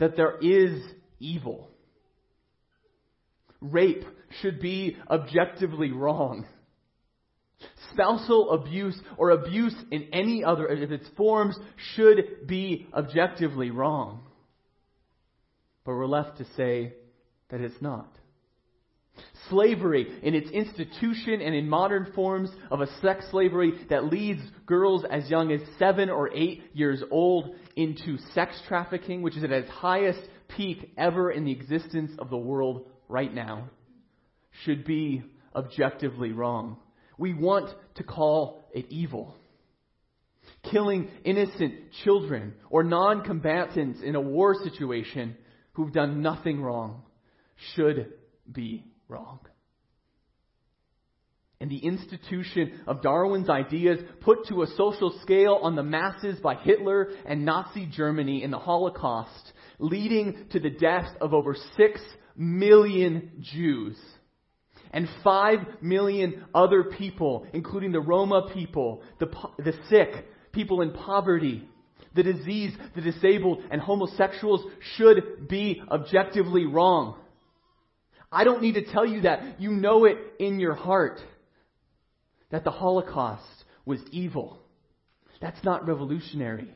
that 0.00 0.16
there 0.16 0.38
is 0.40 0.82
evil. 1.20 1.68
Rape 3.60 4.04
should 4.40 4.60
be 4.60 4.96
objectively 5.08 5.92
wrong. 5.92 6.46
Spousal 7.92 8.50
abuse 8.50 9.00
or 9.16 9.30
abuse 9.30 9.74
in 9.90 10.08
any 10.12 10.44
other 10.44 10.66
of 10.66 10.92
its 10.92 11.08
forms 11.16 11.58
should 11.94 12.46
be 12.46 12.86
objectively 12.92 13.70
wrong. 13.70 14.20
But 15.84 15.92
we're 15.92 16.06
left 16.06 16.38
to 16.38 16.46
say 16.56 16.94
that 17.50 17.60
it's 17.60 17.80
not. 17.80 18.16
Slavery 19.48 20.06
in 20.22 20.34
its 20.34 20.50
institution 20.50 21.40
and 21.40 21.54
in 21.54 21.68
modern 21.68 22.12
forms 22.14 22.50
of 22.70 22.80
a 22.80 23.00
sex 23.00 23.26
slavery 23.30 23.72
that 23.90 24.04
leads 24.04 24.40
girls 24.66 25.04
as 25.10 25.28
young 25.28 25.50
as 25.52 25.60
seven 25.78 26.08
or 26.08 26.32
eight 26.32 26.62
years 26.72 27.02
old 27.10 27.56
into 27.76 28.18
sex 28.34 28.60
trafficking, 28.68 29.22
which 29.22 29.36
is 29.36 29.44
at 29.44 29.50
its 29.50 29.70
highest 29.70 30.20
peak 30.56 30.92
ever 30.96 31.30
in 31.30 31.44
the 31.44 31.52
existence 31.52 32.12
of 32.18 32.30
the 32.30 32.36
world 32.36 32.86
right 33.08 33.32
now, 33.32 33.68
should 34.64 34.84
be 34.84 35.22
objectively 35.54 36.32
wrong. 36.32 36.76
We 37.20 37.34
want 37.34 37.68
to 37.96 38.02
call 38.02 38.64
it 38.72 38.86
evil. 38.88 39.34
Killing 40.70 41.10
innocent 41.22 41.92
children 42.02 42.54
or 42.70 42.82
non 42.82 43.24
combatants 43.24 44.00
in 44.02 44.14
a 44.16 44.20
war 44.20 44.54
situation 44.54 45.36
who've 45.74 45.92
done 45.92 46.22
nothing 46.22 46.62
wrong 46.62 47.02
should 47.74 48.14
be 48.50 48.86
wrong. 49.06 49.40
And 51.60 51.70
the 51.70 51.84
institution 51.84 52.80
of 52.86 53.02
Darwin's 53.02 53.50
ideas 53.50 53.98
put 54.22 54.46
to 54.46 54.62
a 54.62 54.66
social 54.78 55.18
scale 55.20 55.58
on 55.62 55.76
the 55.76 55.82
masses 55.82 56.40
by 56.40 56.54
Hitler 56.54 57.10
and 57.26 57.44
Nazi 57.44 57.84
Germany 57.84 58.42
in 58.42 58.50
the 58.50 58.58
Holocaust, 58.58 59.52
leading 59.78 60.46
to 60.52 60.58
the 60.58 60.70
death 60.70 61.14
of 61.20 61.34
over 61.34 61.54
six 61.76 62.00
million 62.34 63.30
Jews 63.40 63.98
and 64.90 65.08
five 65.22 65.60
million 65.80 66.44
other 66.54 66.84
people, 66.84 67.46
including 67.52 67.92
the 67.92 68.00
Roma 68.00 68.50
people, 68.52 69.02
the, 69.18 69.26
the 69.58 69.74
sick, 69.88 70.26
people 70.52 70.82
in 70.82 70.92
poverty, 70.92 71.68
the 72.14 72.22
diseased, 72.22 72.76
the 72.94 73.00
disabled, 73.00 73.62
and 73.70 73.80
homosexuals 73.80 74.62
should 74.96 75.48
be 75.48 75.82
objectively 75.90 76.66
wrong. 76.66 77.16
I 78.32 78.44
don't 78.44 78.62
need 78.62 78.74
to 78.74 78.84
tell 78.84 79.06
you 79.06 79.22
that. 79.22 79.60
You 79.60 79.70
know 79.70 80.04
it 80.04 80.18
in 80.38 80.60
your 80.60 80.74
heart. 80.74 81.20
That 82.50 82.64
the 82.64 82.70
Holocaust 82.70 83.44
was 83.84 84.00
evil. 84.10 84.58
That's 85.40 85.62
not 85.64 85.86
revolutionary. 85.86 86.68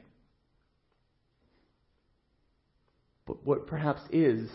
But 3.27 3.45
what 3.45 3.67
perhaps 3.67 4.01
is, 4.11 4.49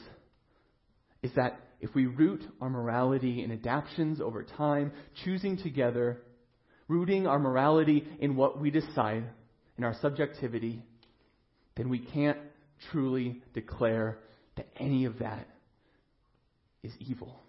is 1.21 1.31
that 1.35 1.59
if 1.79 1.95
we 1.95 2.05
root 2.05 2.43
our 2.61 2.69
morality 2.69 3.43
in 3.43 3.51
adaptations 3.51 4.19
over 4.19 4.43
time, 4.43 4.91
choosing 5.23 5.57
together, 5.57 6.21
rooting 6.87 7.25
our 7.27 7.39
morality 7.39 8.05
in 8.19 8.35
what 8.35 8.59
we 8.59 8.69
decide, 8.69 9.23
in 9.77 9.83
our 9.83 9.95
subjectivity, 10.01 10.83
then 11.77 11.89
we 11.89 11.99
can't 11.99 12.37
truly 12.91 13.41
declare 13.53 14.19
that 14.57 14.67
any 14.77 15.05
of 15.05 15.19
that 15.19 15.47
is 16.83 16.91
evil. 16.99 17.41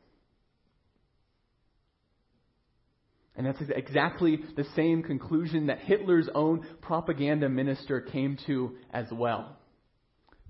And 3.36 3.46
that's 3.46 3.60
exactly 3.74 4.40
the 4.56 4.66
same 4.76 5.02
conclusion 5.02 5.66
that 5.66 5.78
Hitler's 5.80 6.28
own 6.34 6.66
propaganda 6.82 7.48
minister 7.48 8.00
came 8.00 8.36
to 8.46 8.76
as 8.92 9.06
well. 9.10 9.56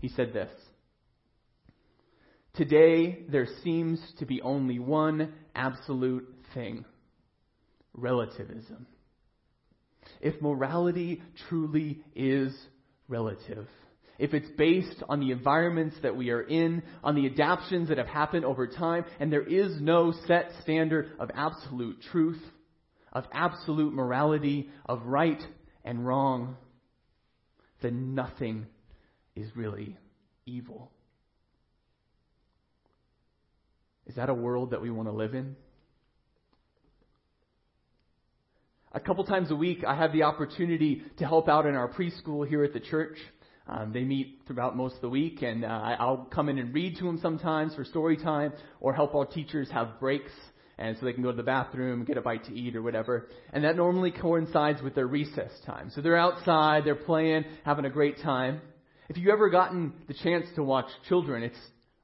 He 0.00 0.08
said 0.08 0.32
this 0.32 0.50
Today, 2.54 3.24
there 3.28 3.46
seems 3.62 4.00
to 4.18 4.26
be 4.26 4.42
only 4.42 4.78
one 4.78 5.32
absolute 5.54 6.28
thing 6.54 6.84
relativism. 7.94 8.86
If 10.20 10.40
morality 10.42 11.22
truly 11.48 12.00
is 12.14 12.54
relative, 13.08 13.66
if 14.18 14.34
it's 14.34 14.50
based 14.58 15.02
on 15.08 15.20
the 15.20 15.30
environments 15.30 15.96
that 16.02 16.16
we 16.16 16.30
are 16.30 16.42
in, 16.42 16.82
on 17.02 17.14
the 17.14 17.26
adaptations 17.26 17.88
that 17.88 17.98
have 17.98 18.06
happened 18.06 18.44
over 18.44 18.66
time, 18.66 19.04
and 19.18 19.32
there 19.32 19.46
is 19.46 19.80
no 19.80 20.12
set 20.26 20.50
standard 20.62 21.12
of 21.18 21.30
absolute 21.34 22.02
truth, 22.10 22.42
of 23.12 23.24
absolute 23.32 23.94
morality, 23.94 24.68
of 24.86 25.06
right 25.06 25.42
and 25.84 26.06
wrong, 26.06 26.56
then 27.80 28.14
nothing 28.14 28.66
is 29.34 29.48
really 29.56 29.96
evil. 30.44 30.92
Is 34.10 34.16
that 34.16 34.28
a 34.28 34.34
world 34.34 34.72
that 34.72 34.82
we 34.82 34.90
want 34.90 35.06
to 35.06 35.12
live 35.12 35.36
in? 35.36 35.54
A 38.90 38.98
couple 38.98 39.22
times 39.22 39.52
a 39.52 39.54
week, 39.54 39.84
I 39.86 39.94
have 39.94 40.12
the 40.12 40.24
opportunity 40.24 41.02
to 41.18 41.24
help 41.24 41.48
out 41.48 41.64
in 41.64 41.76
our 41.76 41.88
preschool 41.88 42.44
here 42.44 42.64
at 42.64 42.72
the 42.72 42.80
church. 42.80 43.16
Um, 43.68 43.92
they 43.92 44.02
meet 44.02 44.40
throughout 44.48 44.76
most 44.76 44.96
of 44.96 45.00
the 45.00 45.08
week, 45.08 45.42
and 45.42 45.64
uh, 45.64 45.68
I'll 45.68 46.26
come 46.34 46.48
in 46.48 46.58
and 46.58 46.74
read 46.74 46.96
to 46.96 47.04
them 47.04 47.20
sometimes 47.22 47.76
for 47.76 47.84
story 47.84 48.16
time, 48.16 48.52
or 48.80 48.92
help 48.92 49.14
our 49.14 49.26
teachers 49.26 49.70
have 49.70 50.00
breaks, 50.00 50.32
and 50.76 50.96
so 50.98 51.06
they 51.06 51.12
can 51.12 51.22
go 51.22 51.30
to 51.30 51.36
the 51.36 51.44
bathroom, 51.44 52.04
get 52.04 52.16
a 52.16 52.20
bite 52.20 52.46
to 52.46 52.52
eat, 52.52 52.74
or 52.74 52.82
whatever. 52.82 53.28
And 53.52 53.62
that 53.62 53.76
normally 53.76 54.10
coincides 54.10 54.82
with 54.82 54.96
their 54.96 55.06
recess 55.06 55.52
time. 55.64 55.92
So 55.94 56.00
they're 56.00 56.16
outside, 56.16 56.82
they're 56.84 56.96
playing, 56.96 57.44
having 57.64 57.84
a 57.84 57.90
great 57.90 58.20
time. 58.20 58.60
If 59.08 59.16
you've 59.18 59.28
ever 59.28 59.50
gotten 59.50 59.92
the 60.08 60.14
chance 60.14 60.46
to 60.56 60.64
watch 60.64 60.86
children, 61.08 61.44
it's 61.44 61.56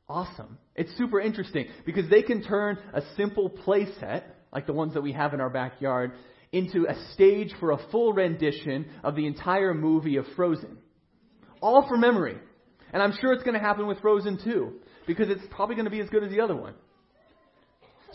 awesome. 0.09 0.59
It's 0.75 0.97
super 0.97 1.21
interesting 1.21 1.67
because 1.85 2.09
they 2.09 2.23
can 2.23 2.43
turn 2.43 2.79
a 2.93 3.03
simple 3.17 3.49
play 3.49 3.87
set, 4.01 4.37
like 4.53 4.67
the 4.67 4.73
ones 4.73 4.95
that 4.95 5.03
we 5.03 5.13
have 5.13 5.35
in 5.35 5.41
our 5.41 5.51
backyard, 5.51 6.13
into 6.53 6.87
a 6.89 6.95
stage 7.13 7.53
for 7.61 7.73
a 7.73 7.79
full 7.91 8.13
rendition 8.13 8.87
of 9.03 9.17
the 9.17 9.27
entire 9.27 9.75
movie 9.75 10.17
of 10.17 10.27
Frozen. 10.37 10.79
All 11.61 11.87
from 11.89 12.01
memory. 12.01 12.39
And 12.93 13.03
I'm 13.03 13.13
sure 13.21 13.33
it's 13.33 13.43
going 13.43 13.59
to 13.59 13.61
happen 13.61 13.87
with 13.87 14.01
Frozen 14.01 14.41
2, 14.45 14.73
because 15.07 15.29
it's 15.29 15.43
probably 15.51 15.75
going 15.75 15.87
to 15.87 15.91
be 15.91 16.01
as 16.01 16.09
good 16.09 16.23
as 16.23 16.31
the 16.31 16.41
other 16.41 16.57
one. 16.57 16.75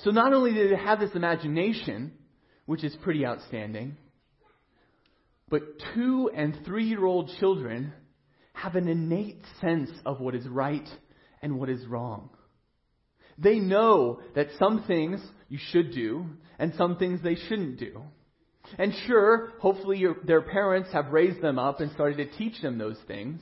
So 0.03 0.11
not 0.11 0.33
only 0.33 0.53
do 0.53 0.69
they 0.69 0.75
have 0.75 0.99
this 0.99 1.11
imagination, 1.13 2.13
which 2.65 2.83
is 2.83 2.95
pretty 3.01 3.25
outstanding, 3.25 3.97
but 5.49 5.61
two 5.93 6.31
and 6.33 6.57
three 6.65 6.85
year 6.85 7.05
old 7.05 7.29
children 7.39 7.93
have 8.53 8.75
an 8.75 8.87
innate 8.87 9.43
sense 9.59 9.91
of 10.05 10.19
what 10.19 10.33
is 10.33 10.47
right 10.47 10.87
and 11.41 11.59
what 11.59 11.69
is 11.69 11.85
wrong. 11.87 12.29
They 13.37 13.59
know 13.59 14.19
that 14.35 14.47
some 14.59 14.83
things 14.83 15.21
you 15.49 15.57
should 15.71 15.93
do 15.93 16.25
and 16.59 16.73
some 16.75 16.97
things 16.97 17.21
they 17.21 17.35
shouldn't 17.35 17.79
do. 17.79 18.01
And 18.77 18.93
sure, 19.07 19.53
hopefully 19.59 19.97
your, 19.97 20.15
their 20.23 20.41
parents 20.41 20.91
have 20.93 21.11
raised 21.11 21.41
them 21.41 21.57
up 21.57 21.79
and 21.79 21.91
started 21.91 22.17
to 22.17 22.37
teach 22.37 22.61
them 22.61 22.77
those 22.77 22.97
things. 23.07 23.41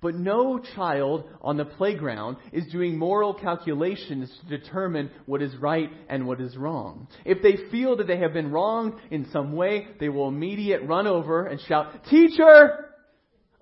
But 0.00 0.14
no 0.14 0.58
child 0.58 1.24
on 1.42 1.56
the 1.56 1.64
playground 1.64 2.36
is 2.52 2.70
doing 2.70 2.98
moral 2.98 3.34
calculations 3.34 4.30
to 4.40 4.58
determine 4.58 5.10
what 5.24 5.42
is 5.42 5.56
right 5.56 5.90
and 6.08 6.26
what 6.26 6.40
is 6.40 6.56
wrong. 6.56 7.08
If 7.24 7.42
they 7.42 7.70
feel 7.70 7.96
that 7.96 8.06
they 8.06 8.18
have 8.18 8.32
been 8.32 8.52
wronged 8.52 8.94
in 9.10 9.26
some 9.32 9.54
way, 9.54 9.88
they 9.98 10.08
will 10.08 10.28
immediately 10.28 10.86
run 10.86 11.06
over 11.06 11.46
and 11.46 11.60
shout, 11.62 12.04
Teacher! 12.10 12.90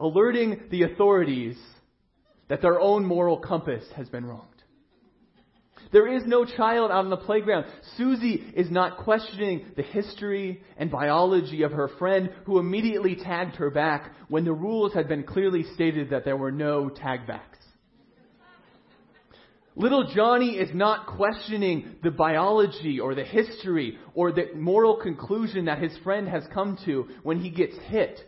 Alerting 0.01 0.65
the 0.71 0.83
authorities 0.83 1.57
that 2.49 2.63
their 2.63 2.81
own 2.81 3.05
moral 3.05 3.39
compass 3.39 3.85
has 3.97 4.09
been 4.09 4.25
wronged. 4.25 4.49
There 5.93 6.13
is 6.13 6.25
no 6.27 6.45
child 6.45 6.91
out 6.91 7.05
on 7.05 7.11
the 7.11 7.17
playground. 7.17 7.67
Susie 7.97 8.43
is 8.57 8.71
not 8.71 8.99
questioning 8.99 9.67
the 9.77 9.83
history 9.83 10.63
and 10.77 10.91
biology 10.91 11.63
of 11.63 11.71
her 11.71 11.89
friend 11.99 12.31
who 12.47 12.59
immediately 12.59 13.15
tagged 13.15 13.57
her 13.57 13.71
back 13.71 14.13
when 14.29 14.45
the 14.45 14.53
rules 14.53 14.93
had 14.93 15.07
been 15.07 15.23
clearly 15.23 15.63
stated 15.75 16.11
that 16.11 16.25
there 16.25 16.37
were 16.37 16.51
no 16.51 16.89
tag 16.89 17.27
backs. 17.29 17.59
Little 19.77 20.13
Johnny 20.15 20.57
is 20.57 20.71
not 20.73 21.07
questioning 21.07 21.97
the 22.03 22.11
biology 22.11 23.01
or 23.01 23.15
the 23.15 23.25
history 23.25 23.99
or 24.15 24.33
the 24.33 24.51
moral 24.55 24.97
conclusion 24.97 25.65
that 25.65 25.83
his 25.83 25.97
friend 25.99 26.29
has 26.29 26.45
come 26.53 26.79
to 26.85 27.09
when 27.25 27.41
he 27.41 27.51
gets 27.51 27.77
hit. 27.87 28.21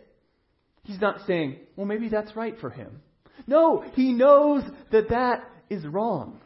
He's 0.83 0.99
not 0.99 1.25
saying, 1.25 1.57
well, 1.75 1.85
maybe 1.85 2.09
that's 2.09 2.35
right 2.35 2.57
for 2.59 2.69
him. 2.69 3.01
No, 3.47 3.83
he 3.93 4.11
knows 4.11 4.63
that 4.91 5.09
that 5.09 5.49
is 5.69 5.85
wrong. 5.85 6.41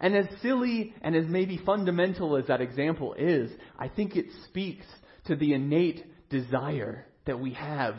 And 0.00 0.16
as 0.16 0.26
silly 0.42 0.94
and 1.00 1.16
as 1.16 1.24
maybe 1.26 1.60
fundamental 1.64 2.36
as 2.36 2.46
that 2.48 2.60
example 2.60 3.14
is, 3.14 3.50
I 3.78 3.88
think 3.88 4.16
it 4.16 4.26
speaks 4.44 4.84
to 5.26 5.36
the 5.36 5.54
innate 5.54 6.04
desire 6.28 7.06
that 7.26 7.40
we 7.40 7.52
have 7.54 7.96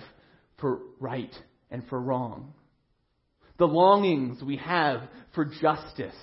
for 0.59 0.79
right 0.99 1.33
and 1.71 1.83
for 1.87 1.99
wrong. 1.99 2.53
The 3.57 3.65
longings 3.65 4.41
we 4.41 4.57
have 4.57 5.01
for 5.35 5.45
justice, 5.45 6.15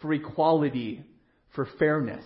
for 0.00 0.12
equality, 0.12 1.04
for 1.54 1.68
fairness. 1.78 2.24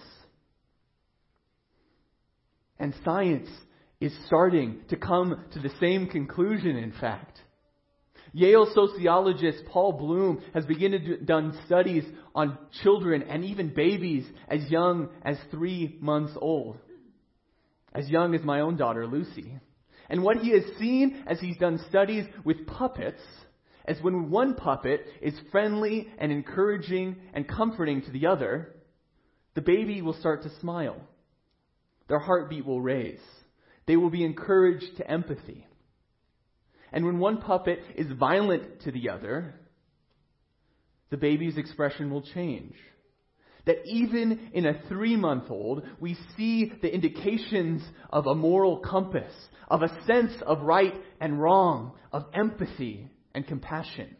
And 2.78 2.94
science 3.04 3.48
is 4.00 4.16
starting 4.26 4.80
to 4.88 4.96
come 4.96 5.44
to 5.52 5.58
the 5.58 5.70
same 5.80 6.06
conclusion, 6.06 6.76
in 6.76 6.92
fact. 6.92 7.40
Yale 8.32 8.70
sociologist 8.74 9.64
Paul 9.66 9.92
Bloom 9.92 10.42
has 10.54 10.64
begun 10.66 10.92
to 10.92 10.98
do, 10.98 11.16
done 11.18 11.58
studies 11.66 12.04
on 12.34 12.58
children 12.82 13.22
and 13.22 13.44
even 13.44 13.74
babies 13.74 14.26
as 14.48 14.70
young 14.70 15.08
as 15.22 15.36
three 15.50 15.96
months 16.00 16.32
old. 16.40 16.78
As 17.94 18.08
young 18.08 18.34
as 18.34 18.42
my 18.42 18.60
own 18.60 18.76
daughter, 18.76 19.06
Lucy. 19.06 19.52
And 20.10 20.22
what 20.22 20.38
he 20.38 20.52
has 20.52 20.64
seen 20.78 21.24
as 21.26 21.40
he's 21.40 21.56
done 21.58 21.80
studies 21.88 22.24
with 22.44 22.66
puppets 22.66 23.22
is 23.86 24.02
when 24.02 24.30
one 24.30 24.54
puppet 24.54 25.06
is 25.22 25.34
friendly 25.50 26.08
and 26.18 26.30
encouraging 26.30 27.16
and 27.32 27.48
comforting 27.48 28.02
to 28.02 28.10
the 28.10 28.26
other, 28.26 28.74
the 29.54 29.62
baby 29.62 30.02
will 30.02 30.14
start 30.14 30.42
to 30.42 30.60
smile. 30.60 31.00
Their 32.08 32.18
heartbeat 32.18 32.66
will 32.66 32.80
raise. 32.80 33.20
They 33.86 33.96
will 33.96 34.10
be 34.10 34.24
encouraged 34.24 34.96
to 34.98 35.10
empathy. 35.10 35.66
And 36.92 37.04
when 37.04 37.18
one 37.18 37.38
puppet 37.38 37.80
is 37.96 38.06
violent 38.18 38.82
to 38.82 38.92
the 38.92 39.10
other, 39.10 39.54
the 41.10 41.16
baby's 41.16 41.56
expression 41.56 42.10
will 42.10 42.22
change. 42.22 42.74
That 43.66 43.84
even 43.84 44.50
in 44.54 44.66
a 44.66 44.80
three 44.88 45.16
month 45.16 45.50
old, 45.50 45.82
we 46.00 46.16
see 46.36 46.72
the 46.80 46.92
indications 46.92 47.82
of 48.10 48.26
a 48.26 48.34
moral 48.34 48.78
compass, 48.78 49.32
of 49.68 49.82
a 49.82 50.04
sense 50.06 50.32
of 50.46 50.62
right 50.62 50.94
and 51.20 51.40
wrong, 51.40 51.92
of 52.12 52.24
empathy 52.32 53.10
and 53.34 53.46
compassion. 53.46 54.16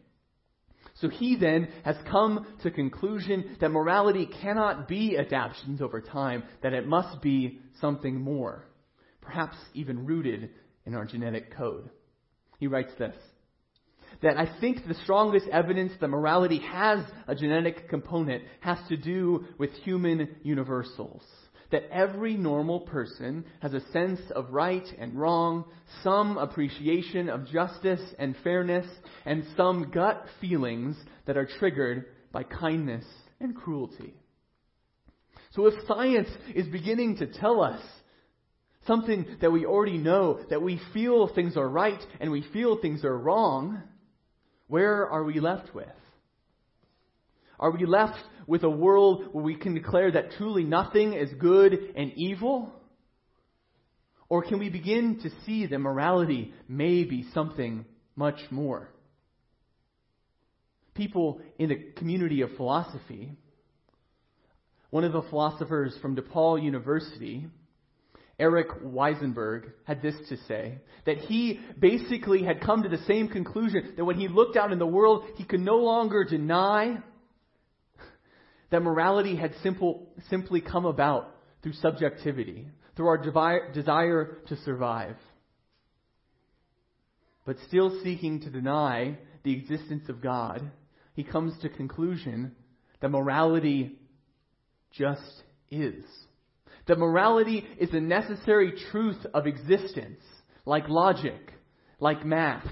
So 1.01 1.09
he 1.09 1.37
then 1.37 1.69
has 1.85 1.97
come 2.11 2.47
to 2.63 2.71
conclusion 2.71 3.57
that 3.61 3.71
morality 3.71 4.29
cannot 4.43 4.89
be 4.89 5.17
adaptations 5.17 5.81
over 5.81 6.01
time, 6.01 6.43
that 6.63 6.73
it 6.73 6.87
must 6.87 7.23
be 7.23 7.61
something 7.81 8.21
more, 8.21 8.65
perhaps 9.21 9.57
even 9.75 10.07
rooted 10.07 10.51
in 10.85 10.95
our 10.95 11.05
genetic 11.05 11.55
code. 11.57 11.89
He 12.59 12.67
writes 12.67 12.93
this 12.99 13.17
that 14.23 14.37
I 14.37 14.49
think 14.61 14.87
the 14.87 14.95
strongest 14.95 15.47
evidence 15.49 15.93
that 16.01 16.09
morality 16.09 16.59
has 16.59 17.05
a 17.27 17.35
genetic 17.35 17.89
component 17.89 18.43
has 18.61 18.79
to 18.89 18.97
do 18.97 19.45
with 19.59 19.71
human 19.85 20.37
universals. 20.43 21.23
That 21.71 21.89
every 21.93 22.37
normal 22.37 22.81
person 22.81 23.45
has 23.61 23.75
a 23.75 23.87
sense 23.93 24.21
of 24.35 24.51
right 24.51 24.87
and 24.99 25.15
wrong, 25.15 25.67
some 26.03 26.39
appreciation 26.39 27.29
of 27.29 27.47
justice 27.47 28.01
and 28.19 28.35
fairness, 28.43 28.87
and 29.27 29.45
some 29.57 29.91
gut 29.91 30.25
feelings 30.41 30.97
that 31.27 31.37
are 31.37 31.49
triggered 31.59 32.07
by 32.33 32.43
kindness 32.43 33.05
and 33.39 33.55
cruelty. 33.55 34.15
So 35.51 35.67
if 35.67 35.75
science 35.87 36.31
is 36.55 36.67
beginning 36.69 37.19
to 37.19 37.27
tell 37.27 37.63
us 37.63 37.81
something 38.89 39.37
that 39.41 39.53
we 39.53 39.65
already 39.65 39.99
know, 39.99 40.41
that 40.51 40.61
we 40.61 40.81
feel 40.93 41.33
things 41.33 41.57
are 41.57 41.69
right 41.69 42.01
and 42.19 42.33
we 42.33 42.45
feel 42.53 42.81
things 42.81 43.05
are 43.05 43.17
wrong, 43.17 43.81
where 44.67 45.09
are 45.09 45.23
we 45.23 45.39
left 45.39 45.73
with? 45.73 45.87
Are 47.61 47.71
we 47.71 47.87
left 47.87 48.19
with 48.47 48.65
a 48.65 48.71
world 48.71 49.29
where 49.33 49.45
we 49.45 49.55
can 49.55 49.75
declare 49.75 50.11
that 50.13 50.33
truly 50.33 50.65
nothing 50.65 51.13
is 51.13 51.31
good 51.39 51.73
and 51.95 52.13
evil? 52.17 52.73
Or 54.29 54.43
can 54.43 54.59
we 54.59 54.69
begin 54.69 55.21
to 55.23 55.31
see 55.45 55.67
that 55.67 55.79
morality 55.79 56.53
may 56.69 57.05
be 57.05 57.27
something 57.33 57.85
much 58.15 58.41
more? 58.51 58.89
People 60.95 61.41
in 61.59 61.69
the 61.69 61.93
community 61.97 62.43
of 62.43 62.51
philosophy, 62.57 63.33
one 64.91 65.05
of 65.05 65.13
the 65.13 65.23
philosophers 65.23 65.97
from 66.01 66.17
DePaul 66.17 66.63
University, 66.63 67.47
Eric 68.39 68.69
Wielenberg, 68.83 69.73
had 69.85 70.01
this 70.01 70.15
to 70.29 70.37
say 70.47 70.79
that 71.07 71.19
he 71.19 71.61
basically 71.79 72.45
had 72.45 72.61
come 72.61 72.85
to 72.85 72.89
the 72.89 73.05
same 73.07 73.29
conclusion 73.29 73.95
that 73.97 74.05
when 74.05 74.17
he 74.17 74.29
looked 74.29 74.57
out 74.57 74.73
in 74.73 74.79
the 74.79 74.87
world, 74.87 75.25
he 75.37 75.45
could 75.45 75.61
no 75.61 75.79
longer 75.79 76.25
deny 76.25 76.99
that 78.71 78.83
morality 78.83 79.35
had 79.35 79.55
simple, 79.63 80.09
simply 80.29 80.61
come 80.61 80.85
about 80.85 81.35
through 81.63 81.73
subjectivity, 81.73 82.69
through 82.97 83.09
our 83.09 83.73
desire 83.73 84.39
to 84.47 84.57
survive. 84.65 85.17
But 87.45 87.57
still 87.67 88.01
seeking 88.05 88.41
to 88.43 88.51
deny 88.51 89.19
the 89.43 89.53
existence 89.55 90.09
of 90.09 90.21
God, 90.21 90.71
he 91.15 91.25
comes 91.25 91.59
to 91.63 91.69
conclusion 91.69 92.55
that 93.01 93.09
morality 93.09 93.99
just 94.93 95.43
is. 95.71 96.05
That 96.89 96.99
morality 96.99 97.67
is 97.79 97.93
a 97.93 98.01
necessary 98.01 98.73
truth 98.91 99.25
of 99.35 99.47
existence, 99.47 100.21
like 100.65 100.89
logic, 100.89 101.53
like 102.01 102.25
math. 102.25 102.67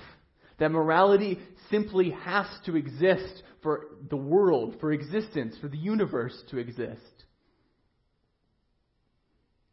That 0.58 0.72
morality 0.72 1.38
simply 1.70 2.10
has 2.24 2.46
to 2.64 2.76
exist 2.76 3.42
for 3.62 3.88
the 4.08 4.16
world, 4.16 4.76
for 4.80 4.90
existence, 4.90 5.54
for 5.60 5.68
the 5.68 5.76
universe 5.76 6.34
to 6.50 6.56
exist. 6.58 7.02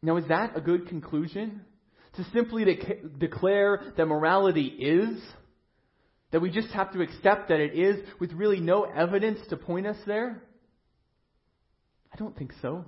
Now, 0.02 0.18
is 0.18 0.28
that 0.28 0.54
a 0.54 0.60
good 0.60 0.88
conclusion? 0.88 1.62
To 2.16 2.24
simply 2.34 2.66
de- 2.66 3.00
declare 3.18 3.94
that 3.96 4.04
morality 4.04 4.66
is? 4.66 5.22
That 6.32 6.40
we 6.40 6.50
just 6.50 6.68
have 6.72 6.92
to 6.92 7.00
accept 7.00 7.48
that 7.48 7.60
it 7.60 7.78
is 7.78 8.04
with 8.20 8.32
really 8.34 8.60
no 8.60 8.82
evidence 8.82 9.40
to 9.48 9.56
point 9.56 9.86
us 9.86 9.96
there? 10.06 10.42
I 12.12 12.16
don't 12.16 12.36
think 12.36 12.52
so. 12.60 12.84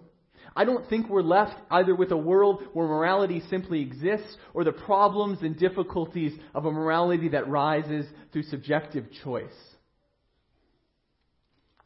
I 0.55 0.65
don't 0.65 0.89
think 0.89 1.09
we're 1.09 1.23
left 1.23 1.57
either 1.71 1.95
with 1.95 2.13
a 2.13 2.17
world 2.17 2.63
where 2.73 2.87
morality 2.87 3.43
simply 3.51 3.81
exists 3.81 4.37
or 4.55 4.65
the 4.65 4.73
problems 4.73 5.39
and 5.43 5.59
difficulties 5.59 6.33
of 6.55 6.67
a 6.67 6.73
morality 6.73 7.31
that 7.31 7.49
rises 7.49 8.07
through 8.33 8.45
subjective 8.45 9.07
choice. 9.25 9.47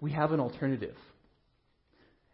We 0.00 0.12
have 0.12 0.32
an 0.32 0.40
alternative. 0.40 0.96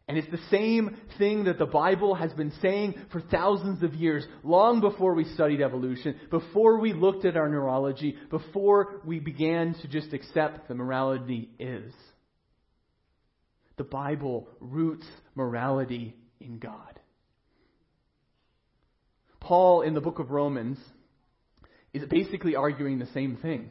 And 0.09 0.17
it's 0.17 0.31
the 0.31 0.39
same 0.51 0.97
thing 1.19 1.45
that 1.45 1.59
the 1.59 1.67
Bible 1.67 2.15
has 2.15 2.33
been 2.33 2.53
saying 2.63 2.95
for 3.11 3.21
thousands 3.21 3.83
of 3.83 3.95
years, 3.95 4.25
long 4.45 4.81
before 4.81 5.15
we 5.15 5.25
studied 5.35 5.61
evolution, 5.61 6.15
before 6.31 6.79
we 6.79 6.93
looked 6.93 7.25
at 7.25 7.37
our 7.37 7.49
neurology, 7.49 8.17
before 8.31 9.01
we 9.05 9.19
began 9.19 9.75
to 9.83 9.89
just 9.89 10.13
accept 10.13 10.69
that 10.69 10.75
morality 10.75 11.51
is. 11.59 11.93
The 13.77 13.85
Bible 13.85 14.49
roots 14.61 15.07
morality 15.35 16.15
in 16.41 16.59
God. 16.59 17.01
Paul, 19.41 19.83
in 19.83 19.95
the 19.95 20.01
book 20.01 20.19
of 20.19 20.31
Romans, 20.31 20.79
is 21.93 22.09
basically 22.09 22.57
arguing 22.57 22.99
the 22.99 23.07
same 23.07 23.37
thing. 23.37 23.71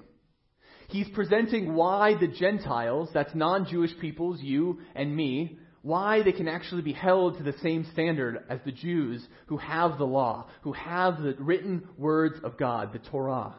He's 0.87 1.09
presenting 1.09 1.73
why 1.73 2.13
the 2.19 2.27
Gentiles, 2.27 3.09
that's 3.13 3.33
non 3.33 3.65
Jewish 3.65 3.91
peoples, 3.99 4.39
you 4.41 4.79
and 4.93 5.15
me, 5.15 5.57
why 5.81 6.23
they 6.23 6.31
can 6.31 6.47
actually 6.47 6.81
be 6.81 6.93
held 6.93 7.37
to 7.37 7.43
the 7.43 7.57
same 7.61 7.85
standard 7.93 8.43
as 8.49 8.59
the 8.65 8.71
Jews 8.71 9.25
who 9.47 9.57
have 9.57 9.97
the 9.97 10.05
law, 10.05 10.47
who 10.61 10.73
have 10.73 11.21
the 11.21 11.35
written 11.39 11.87
words 11.97 12.37
of 12.43 12.57
God, 12.57 12.93
the 12.93 12.99
Torah. 12.99 13.55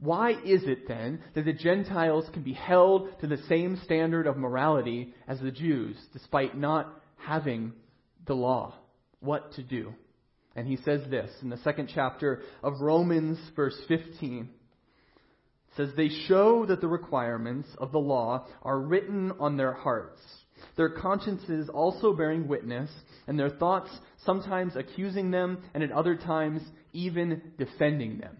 Why 0.00 0.30
is 0.30 0.64
it 0.64 0.88
then 0.88 1.22
that 1.34 1.44
the 1.44 1.52
Gentiles 1.52 2.28
can 2.32 2.42
be 2.42 2.54
held 2.54 3.20
to 3.20 3.26
the 3.26 3.42
same 3.48 3.78
standard 3.84 4.26
of 4.26 4.36
morality 4.36 5.14
as 5.28 5.40
the 5.40 5.50
Jews, 5.50 5.96
despite 6.12 6.56
not 6.56 6.92
having 7.16 7.72
the 8.26 8.34
law? 8.34 8.74
What 9.20 9.52
to 9.52 9.62
do? 9.62 9.94
And 10.56 10.66
he 10.66 10.76
says 10.76 11.02
this 11.10 11.30
in 11.42 11.50
the 11.50 11.58
second 11.58 11.90
chapter 11.94 12.42
of 12.62 12.80
Romans, 12.80 13.38
verse 13.54 13.78
15. 13.88 14.48
It 15.68 15.76
says, 15.76 15.90
They 15.96 16.08
show 16.26 16.66
that 16.66 16.80
the 16.80 16.88
requirements 16.88 17.68
of 17.78 17.92
the 17.92 17.98
law 17.98 18.46
are 18.62 18.80
written 18.80 19.32
on 19.38 19.56
their 19.56 19.72
hearts 19.72 20.20
their 20.76 20.90
consciences 20.90 21.68
also 21.68 22.12
bearing 22.12 22.48
witness, 22.48 22.90
and 23.26 23.38
their 23.38 23.50
thoughts 23.50 23.90
sometimes 24.24 24.76
accusing 24.76 25.30
them, 25.30 25.62
and 25.74 25.82
at 25.82 25.92
other 25.92 26.16
times 26.16 26.62
even 26.92 27.52
defending 27.58 28.18
them. 28.18 28.36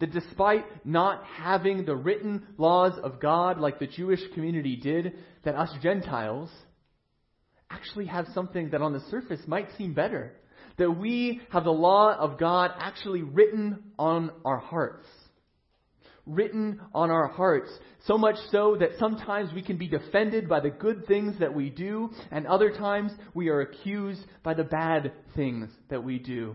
That 0.00 0.12
despite 0.12 0.86
not 0.86 1.24
having 1.24 1.84
the 1.84 1.96
written 1.96 2.46
laws 2.56 2.98
of 3.02 3.20
God 3.20 3.58
like 3.58 3.78
the 3.78 3.86
Jewish 3.86 4.20
community 4.34 4.76
did, 4.76 5.14
that 5.44 5.56
us 5.56 5.70
Gentiles 5.82 6.50
actually 7.70 8.06
have 8.06 8.26
something 8.32 8.70
that 8.70 8.82
on 8.82 8.92
the 8.92 9.02
surface 9.10 9.40
might 9.46 9.68
seem 9.76 9.94
better. 9.94 10.32
That 10.76 10.92
we 10.92 11.40
have 11.50 11.64
the 11.64 11.70
law 11.70 12.14
of 12.14 12.38
God 12.38 12.70
actually 12.78 13.22
written 13.22 13.92
on 13.98 14.30
our 14.44 14.58
hearts 14.58 15.06
written 16.28 16.80
on 16.94 17.10
our 17.10 17.26
hearts. 17.26 17.70
So 18.06 18.16
much 18.16 18.36
so 18.50 18.76
that 18.78 18.98
sometimes 18.98 19.52
we 19.52 19.62
can 19.62 19.78
be 19.78 19.88
defended 19.88 20.48
by 20.48 20.60
the 20.60 20.70
good 20.70 21.06
things 21.06 21.38
that 21.40 21.54
we 21.54 21.70
do, 21.70 22.10
and 22.30 22.46
other 22.46 22.70
times 22.70 23.12
we 23.34 23.48
are 23.48 23.62
accused 23.62 24.20
by 24.42 24.54
the 24.54 24.64
bad 24.64 25.12
things 25.34 25.70
that 25.88 26.04
we 26.04 26.18
do. 26.18 26.54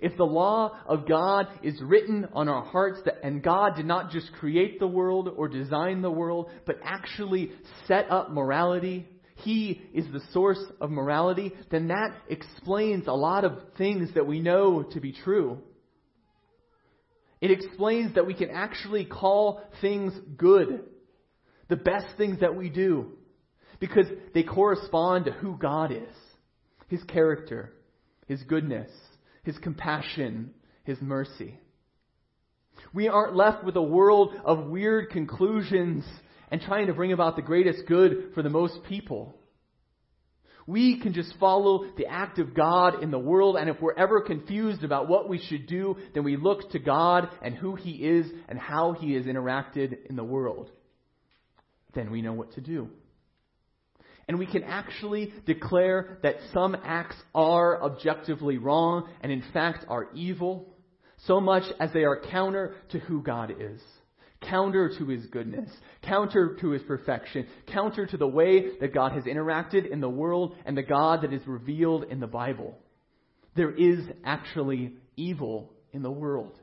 If 0.00 0.16
the 0.16 0.24
law 0.24 0.76
of 0.86 1.08
God 1.08 1.46
is 1.62 1.80
written 1.82 2.28
on 2.32 2.48
our 2.48 2.64
hearts, 2.64 3.00
that, 3.04 3.24
and 3.24 3.42
God 3.42 3.76
did 3.76 3.86
not 3.86 4.10
just 4.10 4.32
create 4.34 4.78
the 4.78 4.86
world 4.86 5.28
or 5.36 5.48
design 5.48 6.02
the 6.02 6.10
world, 6.10 6.50
but 6.66 6.78
actually 6.82 7.52
set 7.86 8.10
up 8.10 8.30
morality, 8.30 9.06
He 9.36 9.82
is 9.92 10.06
the 10.12 10.22
source 10.32 10.62
of 10.80 10.90
morality, 10.90 11.52
then 11.70 11.88
that 11.88 12.10
explains 12.28 13.06
a 13.06 13.12
lot 13.12 13.44
of 13.44 13.58
things 13.76 14.14
that 14.14 14.26
we 14.26 14.40
know 14.40 14.82
to 14.82 15.00
be 15.00 15.12
true. 15.12 15.58
It 17.40 17.50
explains 17.50 18.14
that 18.14 18.26
we 18.26 18.34
can 18.34 18.50
actually 18.50 19.04
call 19.04 19.62
things 19.80 20.12
good, 20.36 20.82
the 21.68 21.76
best 21.76 22.16
things 22.16 22.40
that 22.40 22.56
we 22.56 22.68
do, 22.68 23.12
because 23.78 24.06
they 24.34 24.42
correspond 24.42 25.26
to 25.26 25.32
who 25.32 25.56
God 25.56 25.92
is 25.92 26.16
His 26.88 27.02
character, 27.04 27.72
His 28.26 28.42
goodness, 28.42 28.90
His 29.48 29.56
compassion, 29.56 30.50
His 30.84 31.00
mercy. 31.00 31.58
We 32.92 33.08
aren't 33.08 33.34
left 33.34 33.64
with 33.64 33.76
a 33.76 33.82
world 33.82 34.34
of 34.44 34.66
weird 34.66 35.08
conclusions 35.08 36.04
and 36.50 36.60
trying 36.60 36.88
to 36.88 36.92
bring 36.92 37.12
about 37.12 37.34
the 37.34 37.40
greatest 37.40 37.86
good 37.86 38.32
for 38.34 38.42
the 38.42 38.50
most 38.50 38.82
people. 38.86 39.34
We 40.66 41.00
can 41.00 41.14
just 41.14 41.32
follow 41.40 41.86
the 41.96 42.08
act 42.08 42.38
of 42.38 42.52
God 42.52 43.02
in 43.02 43.10
the 43.10 43.18
world, 43.18 43.56
and 43.56 43.70
if 43.70 43.80
we're 43.80 43.96
ever 43.96 44.20
confused 44.20 44.84
about 44.84 45.08
what 45.08 45.30
we 45.30 45.38
should 45.38 45.66
do, 45.66 45.96
then 46.12 46.24
we 46.24 46.36
look 46.36 46.70
to 46.72 46.78
God 46.78 47.30
and 47.40 47.54
who 47.54 47.74
He 47.74 47.92
is 47.92 48.26
and 48.50 48.58
how 48.58 48.92
He 48.92 49.14
has 49.14 49.24
interacted 49.24 49.96
in 50.10 50.16
the 50.16 50.22
world. 50.22 50.70
Then 51.94 52.10
we 52.10 52.20
know 52.20 52.34
what 52.34 52.52
to 52.52 52.60
do. 52.60 52.90
And 54.28 54.38
we 54.38 54.46
can 54.46 54.62
actually 54.62 55.32
declare 55.46 56.18
that 56.22 56.36
some 56.52 56.76
acts 56.84 57.16
are 57.34 57.82
objectively 57.82 58.58
wrong 58.58 59.08
and 59.22 59.32
in 59.32 59.42
fact 59.52 59.86
are 59.88 60.08
evil, 60.14 60.74
so 61.26 61.40
much 61.40 61.64
as 61.80 61.92
they 61.92 62.04
are 62.04 62.20
counter 62.30 62.76
to 62.90 62.98
who 62.98 63.22
God 63.22 63.52
is 63.58 63.80
counter 64.40 64.90
to 64.98 65.06
his 65.06 65.26
goodness, 65.26 65.70
counter 66.02 66.56
to 66.60 66.70
his 66.70 66.82
perfection, 66.82 67.46
counter 67.66 68.06
to 68.06 68.16
the 68.16 68.26
way 68.26 68.76
that 68.78 68.94
God 68.94 69.12
has 69.12 69.24
interacted 69.24 69.90
in 69.90 70.00
the 70.00 70.08
world 70.08 70.54
and 70.64 70.76
the 70.76 70.82
God 70.82 71.22
that 71.22 71.32
is 71.32 71.46
revealed 71.46 72.04
in 72.04 72.20
the 72.20 72.26
Bible. 72.26 72.78
There 73.56 73.72
is 73.72 74.00
actually 74.24 74.94
evil 75.16 75.72
in 75.92 76.02
the 76.02 76.10
world. 76.10 76.56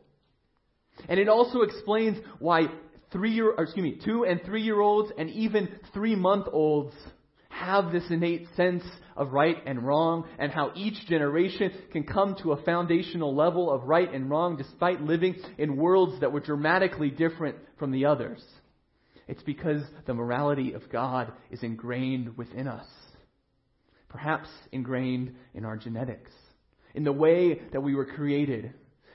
And 1.09 1.19
it 1.19 1.27
also 1.27 1.61
explains 1.61 2.17
why 2.39 2.67
three 3.11 3.31
year, 3.31 3.53
excuse 3.57 3.83
me, 3.83 3.99
two 4.03 4.23
and 4.23 4.41
three 4.45 4.61
year 4.61 4.79
olds 4.79 5.11
and 5.17 5.29
even 5.31 5.67
three 5.93 6.15
month 6.15 6.47
olds 6.51 6.95
have 7.55 7.91
this 7.91 8.03
innate 8.09 8.47
sense 8.55 8.83
of 9.15 9.31
right 9.31 9.57
and 9.65 9.81
wrong, 9.81 10.27
and 10.37 10.51
how 10.51 10.71
each 10.75 11.05
generation 11.07 11.71
can 11.91 12.03
come 12.03 12.35
to 12.43 12.51
a 12.51 12.61
foundational 12.63 13.33
level 13.33 13.71
of 13.71 13.83
right 13.83 14.13
and 14.13 14.29
wrong 14.29 14.57
despite 14.57 15.01
living 15.01 15.35
in 15.57 15.77
worlds 15.77 16.19
that 16.19 16.33
were 16.33 16.41
dramatically 16.41 17.09
different 17.09 17.55
from 17.79 17.91
the 17.91 18.05
others. 18.05 18.43
It's 19.27 19.43
because 19.43 19.81
the 20.05 20.13
morality 20.13 20.73
of 20.73 20.89
God 20.91 21.31
is 21.49 21.63
ingrained 21.63 22.37
within 22.37 22.67
us. 22.67 22.85
Perhaps 24.09 24.49
ingrained 24.71 25.35
in 25.53 25.65
our 25.65 25.77
genetics, 25.77 26.31
in 26.93 27.03
the 27.03 27.11
way 27.11 27.61
that 27.71 27.81
we 27.81 27.95
were 27.95 28.05
created, 28.05 28.73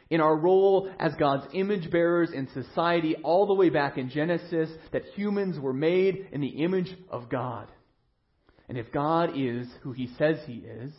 in 0.09 0.21
our 0.21 0.37
role 0.37 0.91
as 0.99 1.13
God's 1.19 1.47
image 1.53 1.91
bearers 1.91 2.31
in 2.33 2.49
society, 2.53 3.17
all 3.23 3.47
the 3.47 3.55
way 3.55 3.69
back 3.69 3.97
in 3.99 4.11
Genesis, 4.11 4.71
that 4.93 5.05
humans 5.15 5.61
were 5.61 5.73
made 5.73 6.27
in 6.33 6.41
the 6.41 6.65
image 6.65 6.93
of 7.11 7.29
God. 7.29 7.71
And 8.71 8.79
if 8.79 8.93
God 8.93 9.33
is 9.35 9.67
who 9.83 9.91
he 9.91 10.09
says 10.17 10.37
he 10.47 10.59
is, 10.59 10.93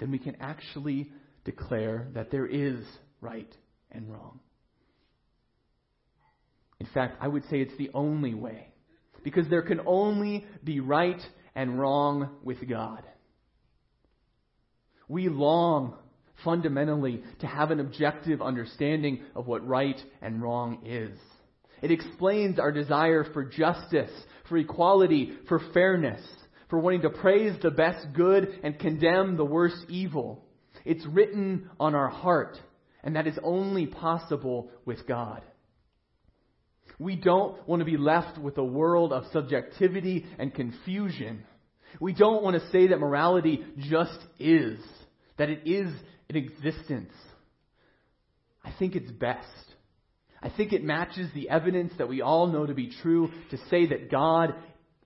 then 0.00 0.10
we 0.10 0.18
can 0.18 0.38
actually 0.40 1.12
declare 1.44 2.08
that 2.14 2.30
there 2.30 2.46
is 2.46 2.82
right 3.20 3.54
and 3.90 4.10
wrong. 4.10 4.40
In 6.80 6.86
fact, 6.94 7.18
I 7.20 7.28
would 7.28 7.42
say 7.50 7.60
it's 7.60 7.76
the 7.76 7.90
only 7.92 8.32
way. 8.32 8.72
Because 9.22 9.46
there 9.50 9.60
can 9.60 9.82
only 9.84 10.46
be 10.64 10.80
right 10.80 11.20
and 11.54 11.78
wrong 11.78 12.30
with 12.42 12.66
God. 12.66 13.04
We 15.08 15.28
long 15.28 15.94
fundamentally 16.42 17.22
to 17.40 17.46
have 17.46 17.70
an 17.70 17.80
objective 17.80 18.40
understanding 18.40 19.24
of 19.36 19.46
what 19.46 19.68
right 19.68 20.02
and 20.22 20.42
wrong 20.42 20.86
is. 20.86 21.18
It 21.82 21.90
explains 21.90 22.58
our 22.58 22.72
desire 22.72 23.26
for 23.30 23.44
justice, 23.44 24.10
for 24.48 24.56
equality, 24.56 25.32
for 25.48 25.60
fairness, 25.74 26.22
for 26.72 26.78
wanting 26.78 27.02
to 27.02 27.10
praise 27.10 27.52
the 27.60 27.70
best 27.70 28.14
good 28.14 28.58
and 28.62 28.78
condemn 28.78 29.36
the 29.36 29.44
worst 29.44 29.76
evil. 29.90 30.42
It's 30.86 31.04
written 31.04 31.68
on 31.78 31.94
our 31.94 32.08
heart, 32.08 32.58
and 33.04 33.14
that 33.14 33.26
is 33.26 33.38
only 33.42 33.84
possible 33.84 34.70
with 34.86 35.06
God. 35.06 35.42
We 36.98 37.14
don't 37.14 37.68
want 37.68 37.80
to 37.80 37.84
be 37.84 37.98
left 37.98 38.38
with 38.38 38.56
a 38.56 38.64
world 38.64 39.12
of 39.12 39.24
subjectivity 39.34 40.24
and 40.38 40.54
confusion. 40.54 41.44
We 42.00 42.14
don't 42.14 42.42
want 42.42 42.58
to 42.58 42.70
say 42.70 42.86
that 42.86 43.00
morality 43.00 43.62
just 43.76 44.18
is, 44.38 44.80
that 45.36 45.50
it 45.50 45.68
is 45.68 45.92
an 46.30 46.36
existence. 46.36 47.12
I 48.64 48.72
think 48.78 48.96
it's 48.96 49.10
best. 49.10 49.46
I 50.42 50.48
think 50.48 50.72
it 50.72 50.82
matches 50.82 51.28
the 51.34 51.50
evidence 51.50 51.92
that 51.98 52.08
we 52.08 52.22
all 52.22 52.46
know 52.46 52.64
to 52.64 52.72
be 52.72 52.94
true 53.02 53.30
to 53.50 53.58
say 53.68 53.88
that 53.88 54.10
God 54.10 54.54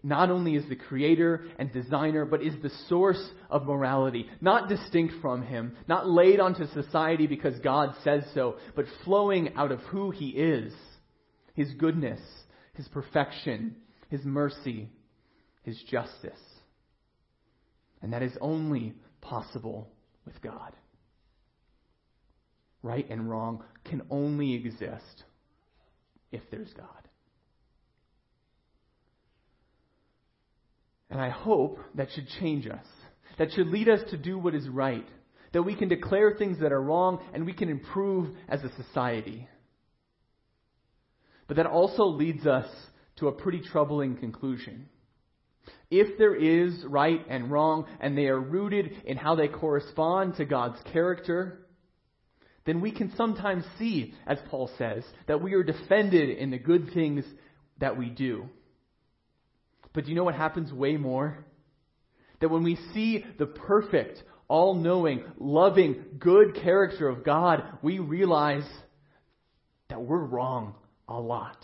not 0.06 0.30
only 0.30 0.54
is 0.54 0.68
the 0.68 0.76
creator 0.76 1.44
and 1.58 1.72
designer, 1.72 2.24
but 2.24 2.40
is 2.40 2.54
the 2.62 2.70
source 2.88 3.22
of 3.50 3.66
morality, 3.66 4.28
not 4.40 4.68
distinct 4.68 5.14
from 5.20 5.42
him, 5.42 5.76
not 5.88 6.08
laid 6.08 6.38
onto 6.38 6.64
society 6.68 7.26
because 7.26 7.58
God 7.58 7.92
says 8.04 8.22
so, 8.32 8.56
but 8.76 8.86
flowing 9.04 9.54
out 9.56 9.72
of 9.72 9.80
who 9.80 10.12
he 10.12 10.28
is 10.28 10.72
his 11.54 11.72
goodness, 11.72 12.20
his 12.74 12.86
perfection, 12.88 13.74
his 14.10 14.22
mercy, 14.24 14.90
his 15.62 15.82
justice. 15.90 16.38
And 18.02 18.12
that 18.12 18.22
is 18.22 18.36
only 18.40 18.94
possible 19.22 19.88
with 20.26 20.40
God. 20.42 20.72
Right 22.82 23.08
and 23.10 23.28
wrong 23.28 23.64
can 23.86 24.02
only 24.10 24.54
exist 24.54 25.24
if 26.30 26.42
there's 26.50 26.72
God. 26.74 27.05
And 31.16 31.24
I 31.24 31.30
hope 31.30 31.78
that 31.94 32.10
should 32.14 32.28
change 32.40 32.66
us. 32.66 32.84
That 33.38 33.50
should 33.52 33.68
lead 33.68 33.88
us 33.88 34.00
to 34.10 34.18
do 34.18 34.38
what 34.38 34.54
is 34.54 34.68
right. 34.68 35.08
That 35.54 35.62
we 35.62 35.74
can 35.74 35.88
declare 35.88 36.34
things 36.34 36.58
that 36.60 36.72
are 36.72 36.82
wrong 36.82 37.24
and 37.32 37.46
we 37.46 37.54
can 37.54 37.70
improve 37.70 38.36
as 38.50 38.62
a 38.62 38.82
society. 38.84 39.48
But 41.48 41.56
that 41.56 41.64
also 41.64 42.04
leads 42.04 42.46
us 42.46 42.66
to 43.16 43.28
a 43.28 43.32
pretty 43.32 43.62
troubling 43.62 44.18
conclusion. 44.18 44.90
If 45.90 46.18
there 46.18 46.34
is 46.34 46.84
right 46.84 47.24
and 47.30 47.50
wrong, 47.50 47.86
and 47.98 48.18
they 48.18 48.26
are 48.26 48.38
rooted 48.38 48.90
in 49.06 49.16
how 49.16 49.36
they 49.36 49.48
correspond 49.48 50.36
to 50.36 50.44
God's 50.44 50.82
character, 50.92 51.66
then 52.66 52.82
we 52.82 52.90
can 52.92 53.10
sometimes 53.16 53.64
see, 53.78 54.12
as 54.26 54.36
Paul 54.50 54.68
says, 54.76 55.02
that 55.28 55.42
we 55.42 55.54
are 55.54 55.62
defended 55.62 56.36
in 56.36 56.50
the 56.50 56.58
good 56.58 56.90
things 56.92 57.24
that 57.78 57.96
we 57.96 58.10
do. 58.10 58.50
But 59.96 60.04
do 60.04 60.10
you 60.10 60.14
know 60.14 60.24
what 60.24 60.34
happens 60.34 60.70
way 60.70 60.98
more? 60.98 61.38
That 62.40 62.50
when 62.50 62.62
we 62.62 62.76
see 62.92 63.24
the 63.38 63.46
perfect, 63.46 64.22
all 64.46 64.74
knowing, 64.74 65.24
loving, 65.38 66.04
good 66.18 66.54
character 66.54 67.08
of 67.08 67.24
God, 67.24 67.62
we 67.80 67.98
realize 67.98 68.68
that 69.88 70.02
we're 70.02 70.22
wrong 70.22 70.74
a 71.08 71.18
lot. 71.18 71.56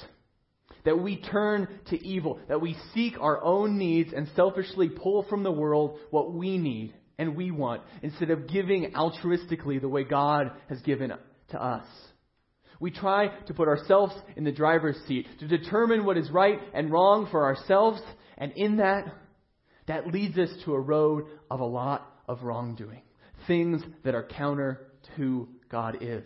That 0.87 0.99
we 0.99 1.21
turn 1.21 1.69
to 1.91 2.03
evil, 2.03 2.41
that 2.49 2.63
we 2.63 2.75
seek 2.95 3.21
our 3.21 3.45
own 3.45 3.77
needs 3.77 4.15
and 4.17 4.27
selfishly 4.35 4.89
pull 4.89 5.25
from 5.29 5.43
the 5.43 5.53
world 5.53 5.99
what 6.09 6.33
we 6.33 6.57
need 6.57 6.95
and 7.19 7.37
we 7.37 7.51
want 7.51 7.83
instead 8.01 8.31
of 8.31 8.49
giving 8.49 8.93
altruistically 8.93 9.79
the 9.79 9.91
way 9.91 10.05
God 10.05 10.53
has 10.71 10.81
given 10.81 11.13
to 11.51 11.63
us. 11.63 11.87
We 12.81 12.91
try 12.91 13.29
to 13.29 13.55
put 13.55 13.69
ourselves 13.69 14.13
in 14.37 14.43
the 14.43 14.51
driver's 14.51 14.97
seat 15.07 15.27
to 15.39 15.47
determine 15.47 16.05
what 16.05 16.17
is 16.17 16.31
right 16.31 16.59
and 16.75 16.91
wrong 16.91 17.29
for 17.31 17.45
ourselves, 17.45 18.01
and 18.39 18.53
in 18.53 18.79
that, 18.79 19.07
that 19.87 20.07
leads 20.09 20.39
us 20.39 20.51
to 20.65 20.75
a 20.75 20.81
road 20.81 21.25
of 21.51 21.61
a 21.61 21.65
lot 21.65 22.07
of 22.29 22.43
wrongdoing. 22.43 23.03
Things 23.47 23.83
that 24.05 24.15
are 24.15 24.25
counter 24.25 24.87
to 25.05 25.11
who 25.13 25.49
God 25.69 25.99
is. 26.01 26.25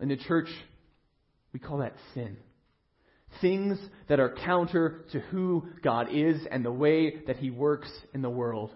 In 0.00 0.08
the 0.08 0.16
church, 0.16 0.48
we 1.52 1.60
call 1.60 1.78
that 1.78 1.94
sin. 2.14 2.36
Things 3.40 3.78
that 4.08 4.20
are 4.20 4.34
counter 4.44 5.04
to 5.12 5.20
who 5.20 5.68
God 5.82 6.08
is 6.10 6.40
and 6.50 6.64
the 6.64 6.72
way 6.72 7.22
that 7.26 7.36
He 7.36 7.50
works 7.50 7.90
in 8.14 8.22
the 8.22 8.30
world. 8.30 8.72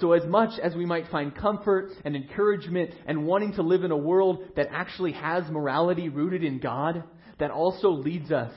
So, 0.00 0.12
as 0.12 0.24
much 0.26 0.58
as 0.60 0.74
we 0.74 0.84
might 0.84 1.08
find 1.08 1.34
comfort 1.34 1.90
and 2.04 2.14
encouragement 2.14 2.90
and 3.06 3.26
wanting 3.26 3.54
to 3.54 3.62
live 3.62 3.84
in 3.84 3.90
a 3.90 3.96
world 3.96 4.44
that 4.56 4.68
actually 4.70 5.12
has 5.12 5.50
morality 5.50 6.08
rooted 6.08 6.44
in 6.44 6.58
God, 6.58 7.02
that 7.38 7.50
also 7.50 7.90
leads 7.90 8.30
us 8.30 8.52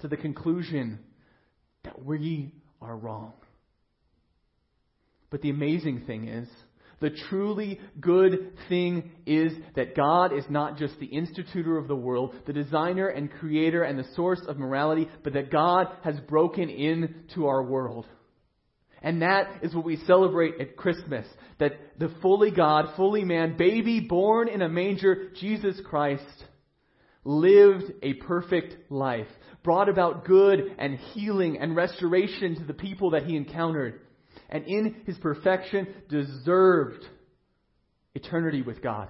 to 0.00 0.08
the 0.08 0.16
conclusion 0.16 1.00
that 1.86 2.04
we 2.04 2.52
are 2.82 2.96
wrong. 2.96 3.32
But 5.30 5.40
the 5.40 5.50
amazing 5.50 6.02
thing 6.06 6.28
is, 6.28 6.48
the 7.00 7.10
truly 7.28 7.78
good 8.00 8.54
thing 8.68 9.10
is 9.26 9.52
that 9.74 9.94
God 9.94 10.32
is 10.32 10.44
not 10.48 10.78
just 10.78 10.98
the 10.98 11.06
institutor 11.06 11.76
of 11.76 11.88
the 11.88 11.96
world, 11.96 12.34
the 12.46 12.52
designer 12.52 13.08
and 13.08 13.30
creator 13.30 13.82
and 13.82 13.98
the 13.98 14.08
source 14.14 14.40
of 14.48 14.58
morality, 14.58 15.08
but 15.22 15.34
that 15.34 15.50
God 15.50 15.88
has 16.02 16.18
broken 16.20 16.70
into 16.70 17.46
our 17.46 17.62
world. 17.62 18.06
And 19.02 19.22
that 19.22 19.62
is 19.62 19.74
what 19.74 19.84
we 19.84 19.98
celebrate 20.06 20.60
at 20.60 20.76
Christmas. 20.76 21.26
That 21.60 21.72
the 21.98 22.12
fully 22.22 22.50
God, 22.50 22.94
fully 22.96 23.24
man, 23.24 23.56
baby 23.56 24.00
born 24.00 24.48
in 24.48 24.62
a 24.62 24.68
manger, 24.68 25.30
Jesus 25.38 25.78
Christ, 25.84 26.24
lived 27.26 27.92
a 28.02 28.14
perfect 28.14 28.90
life, 28.90 29.26
brought 29.62 29.88
about 29.88 30.24
good 30.24 30.74
and 30.78 30.96
healing 30.96 31.58
and 31.58 31.74
restoration 31.74 32.54
to 32.54 32.64
the 32.64 32.72
people 32.72 33.10
that 33.10 33.24
he 33.24 33.36
encountered 33.36 34.00
and 34.48 34.64
in 34.64 35.02
his 35.06 35.18
perfection 35.18 35.88
deserved 36.08 37.04
eternity 38.14 38.62
with 38.62 38.80
God. 38.80 39.08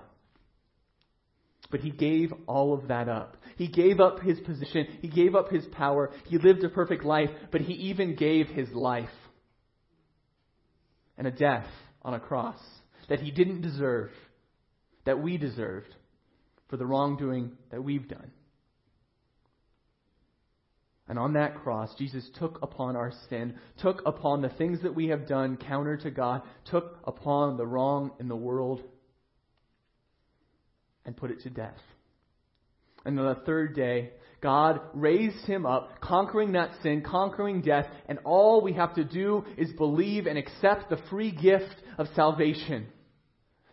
But 1.70 1.80
he 1.80 1.90
gave 1.90 2.32
all 2.46 2.72
of 2.72 2.88
that 2.88 3.08
up. 3.08 3.36
He 3.56 3.68
gave 3.68 4.00
up 4.00 4.20
his 4.20 4.38
position. 4.40 4.86
He 5.02 5.08
gave 5.08 5.34
up 5.34 5.50
his 5.50 5.66
power. 5.66 6.10
He 6.26 6.38
lived 6.38 6.64
a 6.64 6.68
perfect 6.68 7.04
life, 7.04 7.30
but 7.50 7.60
he 7.60 7.74
even 7.74 8.14
gave 8.14 8.46
his 8.46 8.70
life. 8.70 9.08
And 11.18 11.26
a 11.26 11.32
death 11.32 11.66
on 12.02 12.14
a 12.14 12.20
cross 12.20 12.58
that 13.08 13.20
he 13.20 13.30
didn't 13.30 13.62
deserve, 13.62 14.10
that 15.04 15.20
we 15.20 15.38
deserved 15.38 15.94
for 16.68 16.76
the 16.76 16.86
wrongdoing 16.86 17.52
that 17.70 17.82
we've 17.82 18.08
done. 18.08 18.30
And 21.08 21.18
on 21.18 21.34
that 21.34 21.62
cross, 21.62 21.94
Jesus 21.96 22.28
took 22.38 22.58
upon 22.62 22.96
our 22.96 23.12
sin, 23.30 23.54
took 23.78 24.02
upon 24.04 24.42
the 24.42 24.48
things 24.48 24.82
that 24.82 24.94
we 24.94 25.08
have 25.08 25.28
done 25.28 25.56
counter 25.56 25.96
to 25.98 26.10
God, 26.10 26.42
took 26.64 26.98
upon 27.04 27.56
the 27.56 27.66
wrong 27.66 28.10
in 28.18 28.26
the 28.26 28.36
world, 28.36 28.82
and 31.04 31.16
put 31.16 31.30
it 31.30 31.42
to 31.42 31.50
death. 31.50 31.78
And 33.04 33.18
on 33.20 33.26
the 33.26 33.40
third 33.42 33.76
day, 33.76 34.10
God 34.40 34.80
raised 34.94 35.46
him 35.46 35.64
up, 35.64 36.00
conquering 36.00 36.52
that 36.52 36.72
sin, 36.82 37.02
conquering 37.02 37.62
death, 37.62 37.86
and 38.08 38.18
all 38.24 38.60
we 38.60 38.72
have 38.72 38.96
to 38.96 39.04
do 39.04 39.44
is 39.56 39.70
believe 39.72 40.26
and 40.26 40.36
accept 40.36 40.90
the 40.90 40.98
free 41.08 41.30
gift 41.30 41.74
of 41.98 42.08
salvation. 42.16 42.88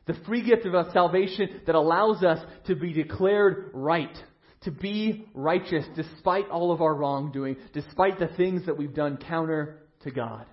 The 0.06 0.16
free 0.26 0.44
gift 0.44 0.66
of 0.66 0.92
salvation 0.92 1.62
that 1.66 1.76
allows 1.76 2.24
us 2.24 2.40
to 2.68 2.76
be 2.76 2.94
declared 2.94 3.72
right 3.74 4.16
to 4.64 4.72
be 4.72 5.26
righteous 5.34 5.86
despite 5.96 6.50
all 6.50 6.72
of 6.72 6.82
our 6.82 6.96
wrongdoing, 6.96 7.58
despite 7.74 8.20
the 8.20 8.30
things 8.36 8.66
that 8.66 8.78
we've 8.78 8.94
done 8.94 9.18
counter 9.18 9.80
to 10.04 10.12
God. 10.12 10.46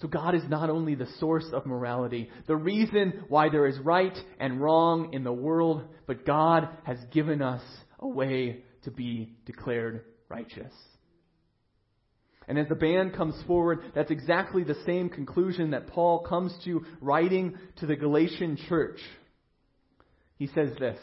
So 0.00 0.08
God 0.08 0.34
is 0.34 0.42
not 0.48 0.70
only 0.70 0.94
the 0.94 1.08
source 1.18 1.46
of 1.52 1.64
morality, 1.64 2.28
the 2.46 2.56
reason 2.56 3.24
why 3.28 3.48
there 3.48 3.66
is 3.66 3.78
right 3.78 4.16
and 4.40 4.60
wrong 4.60 5.12
in 5.12 5.22
the 5.22 5.32
world, 5.32 5.84
but 6.06 6.26
God 6.26 6.68
has 6.84 6.98
given 7.12 7.40
us 7.40 7.62
a 8.00 8.08
way 8.08 8.64
to 8.82 8.90
be 8.90 9.36
declared 9.46 10.04
righteous. 10.28 10.72
And 12.52 12.58
as 12.58 12.68
the 12.68 12.74
band 12.74 13.14
comes 13.14 13.34
forward, 13.46 13.80
that's 13.94 14.10
exactly 14.10 14.62
the 14.62 14.76
same 14.84 15.08
conclusion 15.08 15.70
that 15.70 15.86
Paul 15.86 16.18
comes 16.18 16.54
to 16.66 16.84
writing 17.00 17.56
to 17.76 17.86
the 17.86 17.96
Galatian 17.96 18.58
church. 18.68 18.98
He 20.36 20.48
says 20.48 20.68
this 20.78 20.98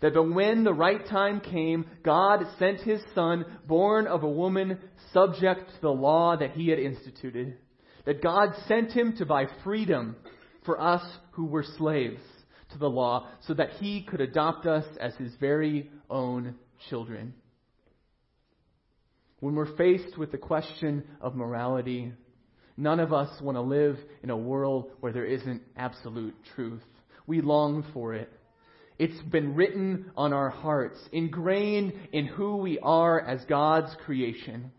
that 0.00 0.14
when 0.14 0.64
the 0.64 0.72
right 0.72 1.06
time 1.06 1.40
came, 1.40 1.84
God 2.02 2.46
sent 2.58 2.80
his 2.80 3.02
son, 3.14 3.44
born 3.66 4.06
of 4.06 4.22
a 4.22 4.30
woman, 4.30 4.78
subject 5.12 5.68
to 5.68 5.80
the 5.82 5.92
law 5.92 6.38
that 6.38 6.52
he 6.52 6.70
had 6.70 6.78
instituted. 6.78 7.58
That 8.06 8.22
God 8.22 8.54
sent 8.66 8.92
him 8.92 9.14
to 9.18 9.26
buy 9.26 9.48
freedom 9.62 10.16
for 10.64 10.80
us 10.80 11.02
who 11.32 11.44
were 11.44 11.66
slaves 11.76 12.22
to 12.72 12.78
the 12.78 12.88
law, 12.88 13.28
so 13.46 13.52
that 13.52 13.72
he 13.72 14.00
could 14.00 14.22
adopt 14.22 14.64
us 14.64 14.86
as 14.98 15.14
his 15.16 15.34
very 15.40 15.90
own 16.08 16.54
children. 16.88 17.34
When 19.40 19.54
we're 19.54 19.76
faced 19.76 20.18
with 20.18 20.32
the 20.32 20.38
question 20.38 21.04
of 21.20 21.34
morality, 21.34 22.12
none 22.76 23.00
of 23.00 23.12
us 23.12 23.40
want 23.40 23.56
to 23.56 23.62
live 23.62 23.98
in 24.22 24.30
a 24.30 24.36
world 24.36 24.90
where 25.00 25.12
there 25.12 25.24
isn't 25.24 25.62
absolute 25.76 26.34
truth. 26.54 26.82
We 27.26 27.40
long 27.40 27.84
for 27.94 28.14
it. 28.14 28.30
It's 28.98 29.20
been 29.22 29.54
written 29.54 30.10
on 30.14 30.34
our 30.34 30.50
hearts, 30.50 30.98
ingrained 31.10 31.94
in 32.12 32.26
who 32.26 32.58
we 32.58 32.78
are 32.80 33.18
as 33.18 33.42
God's 33.46 33.96
creation. 34.04 34.72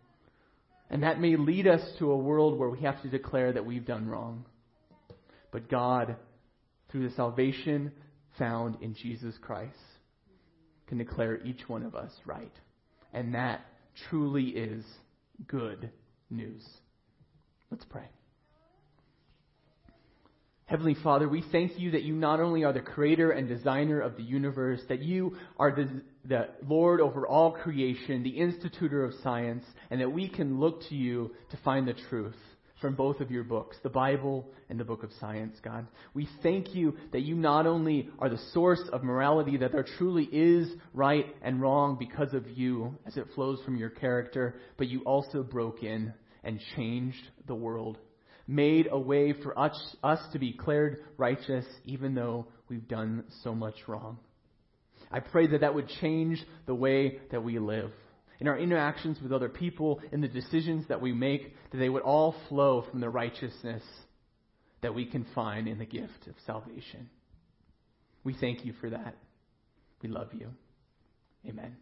And 0.92 1.02
that 1.02 1.20
may 1.20 1.38
lead 1.38 1.66
us 1.66 1.82
to 1.98 2.12
a 2.12 2.18
world 2.18 2.60
where 2.60 2.70
we 2.70 2.82
have 2.82 3.02
to 3.02 3.10
declare 3.10 3.52
that 3.54 3.66
we've 3.66 3.86
done 3.86 4.08
wrong. 4.08 4.46
But 5.52 5.70
God, 5.70 6.18
through 6.92 7.10
the 7.10 7.16
salvation 7.16 7.94
found 8.38 8.78
in 8.82 8.94
Jesus 8.94 9.34
Christ, 9.42 9.74
can 10.86 11.00
declare 11.00 11.42
each 11.44 11.68
one 11.68 11.82
of 11.82 11.96
us 11.96 12.12
right. 12.28 12.54
And 13.14 13.34
that 13.34 13.62
truly 14.10 14.46
is 14.46 14.84
good 15.48 15.90
news. 16.30 16.64
Let's 17.70 17.86
pray. 17.86 18.10
Heavenly 20.66 20.96
Father, 21.04 21.28
we 21.28 21.44
thank 21.52 21.78
you 21.78 21.92
that 21.92 22.04
you 22.04 22.14
not 22.14 22.40
only 22.40 22.64
are 22.64 22.72
the 22.72 22.80
creator 22.80 23.32
and 23.32 23.46
designer 23.46 24.00
of 24.00 24.16
the 24.16 24.24
universe, 24.24 24.80
that 24.88 25.02
you 25.02 25.36
are 25.60 25.76
the, 25.76 26.02
the, 26.24 26.48
Lord 26.66 27.02
over 27.02 27.28
all 27.28 27.52
creation, 27.52 28.24
the 28.24 28.30
institutor 28.30 29.04
of 29.04 29.14
science, 29.22 29.66
and 29.90 30.00
that 30.00 30.10
we 30.10 30.30
can 30.30 30.62
look 30.62 30.88
to 30.88 30.96
you 30.96 31.32
to 31.50 31.58
find 31.58 31.86
the 31.86 31.96
truth 32.10 32.38
from 32.82 32.96
both 32.96 33.20
of 33.20 33.32
your 33.32 33.44
books, 33.44 33.78
the 33.84 33.90
Bible 33.90 34.50
and 34.70 34.80
the 34.80 34.84
book 34.84 35.04
of 35.04 35.12
science, 35.20 35.58
God. 35.64 35.88
We 36.14 36.28
thank 36.42 36.74
you 36.74 36.98
that 37.12 37.22
you 37.22 37.36
not 37.36 37.68
only 37.68 38.10
are 38.20 38.30
the 38.30 38.42
source 38.54 38.82
of 38.92 39.04
morality, 39.04 39.58
that 39.58 39.72
there 39.72 39.86
truly 39.98 40.26
is 40.26 40.70
right 40.94 41.26
and 41.42 41.62
wrong 41.62 41.98
because 42.00 42.34
of 42.34 42.50
you 42.50 42.98
as 43.06 43.16
it 43.16 43.28
flows 43.36 43.60
from 43.64 43.78
your 43.78 43.90
character, 43.90 44.56
but 44.78 44.88
you 44.88 45.02
also 45.02 45.44
broke 45.44 45.84
in 45.84 46.14
and 46.44 46.60
changed 46.76 47.24
the 47.48 47.56
world, 47.56 47.98
made 48.48 48.88
a 48.92 49.00
way 49.00 49.34
for 49.44 49.58
us, 49.58 49.96
us 50.04 50.20
to 50.34 50.40
be 50.40 50.52
declared 50.52 51.04
righteous 51.18 51.66
even 51.86 52.16
though 52.16 52.48
we've 52.68 52.88
done 52.88 53.24
so 53.44 53.54
much 53.54 53.76
wrong. 53.88 54.18
I 55.12 55.20
pray 55.20 55.48
that 55.48 55.62
that 55.62 55.76
would 55.76 55.90
change 56.02 56.44
the 56.66 56.76
way 56.76 57.20
that 57.32 57.44
we 57.44 57.60
live 57.60 57.92
in 58.42 58.48
our 58.48 58.58
interactions 58.58 59.22
with 59.22 59.32
other 59.32 59.50
people, 59.50 60.02
in 60.12 60.20
the 60.20 60.28
decisions 60.28 60.88
that 60.88 61.00
we 61.00 61.14
make, 61.14 61.56
that 61.72 61.78
they 61.78 61.90
would 61.90 62.02
all 62.02 62.36
flow 62.50 62.84
from 62.90 63.00
the 63.00 63.10
righteousness 63.10 63.84
that 64.82 64.96
we 64.96 65.06
can 65.06 65.28
find 65.36 65.68
in 65.68 65.78
the 65.78 65.86
gift 65.86 66.26
of 66.28 66.34
salvation. 66.48 67.08
We 68.24 68.34
thank 68.34 68.66
you 68.66 68.74
for 68.82 68.90
that. 68.90 69.16
We 70.02 70.10
love 70.10 70.30
you. 70.34 70.50
Amen. 71.48 71.78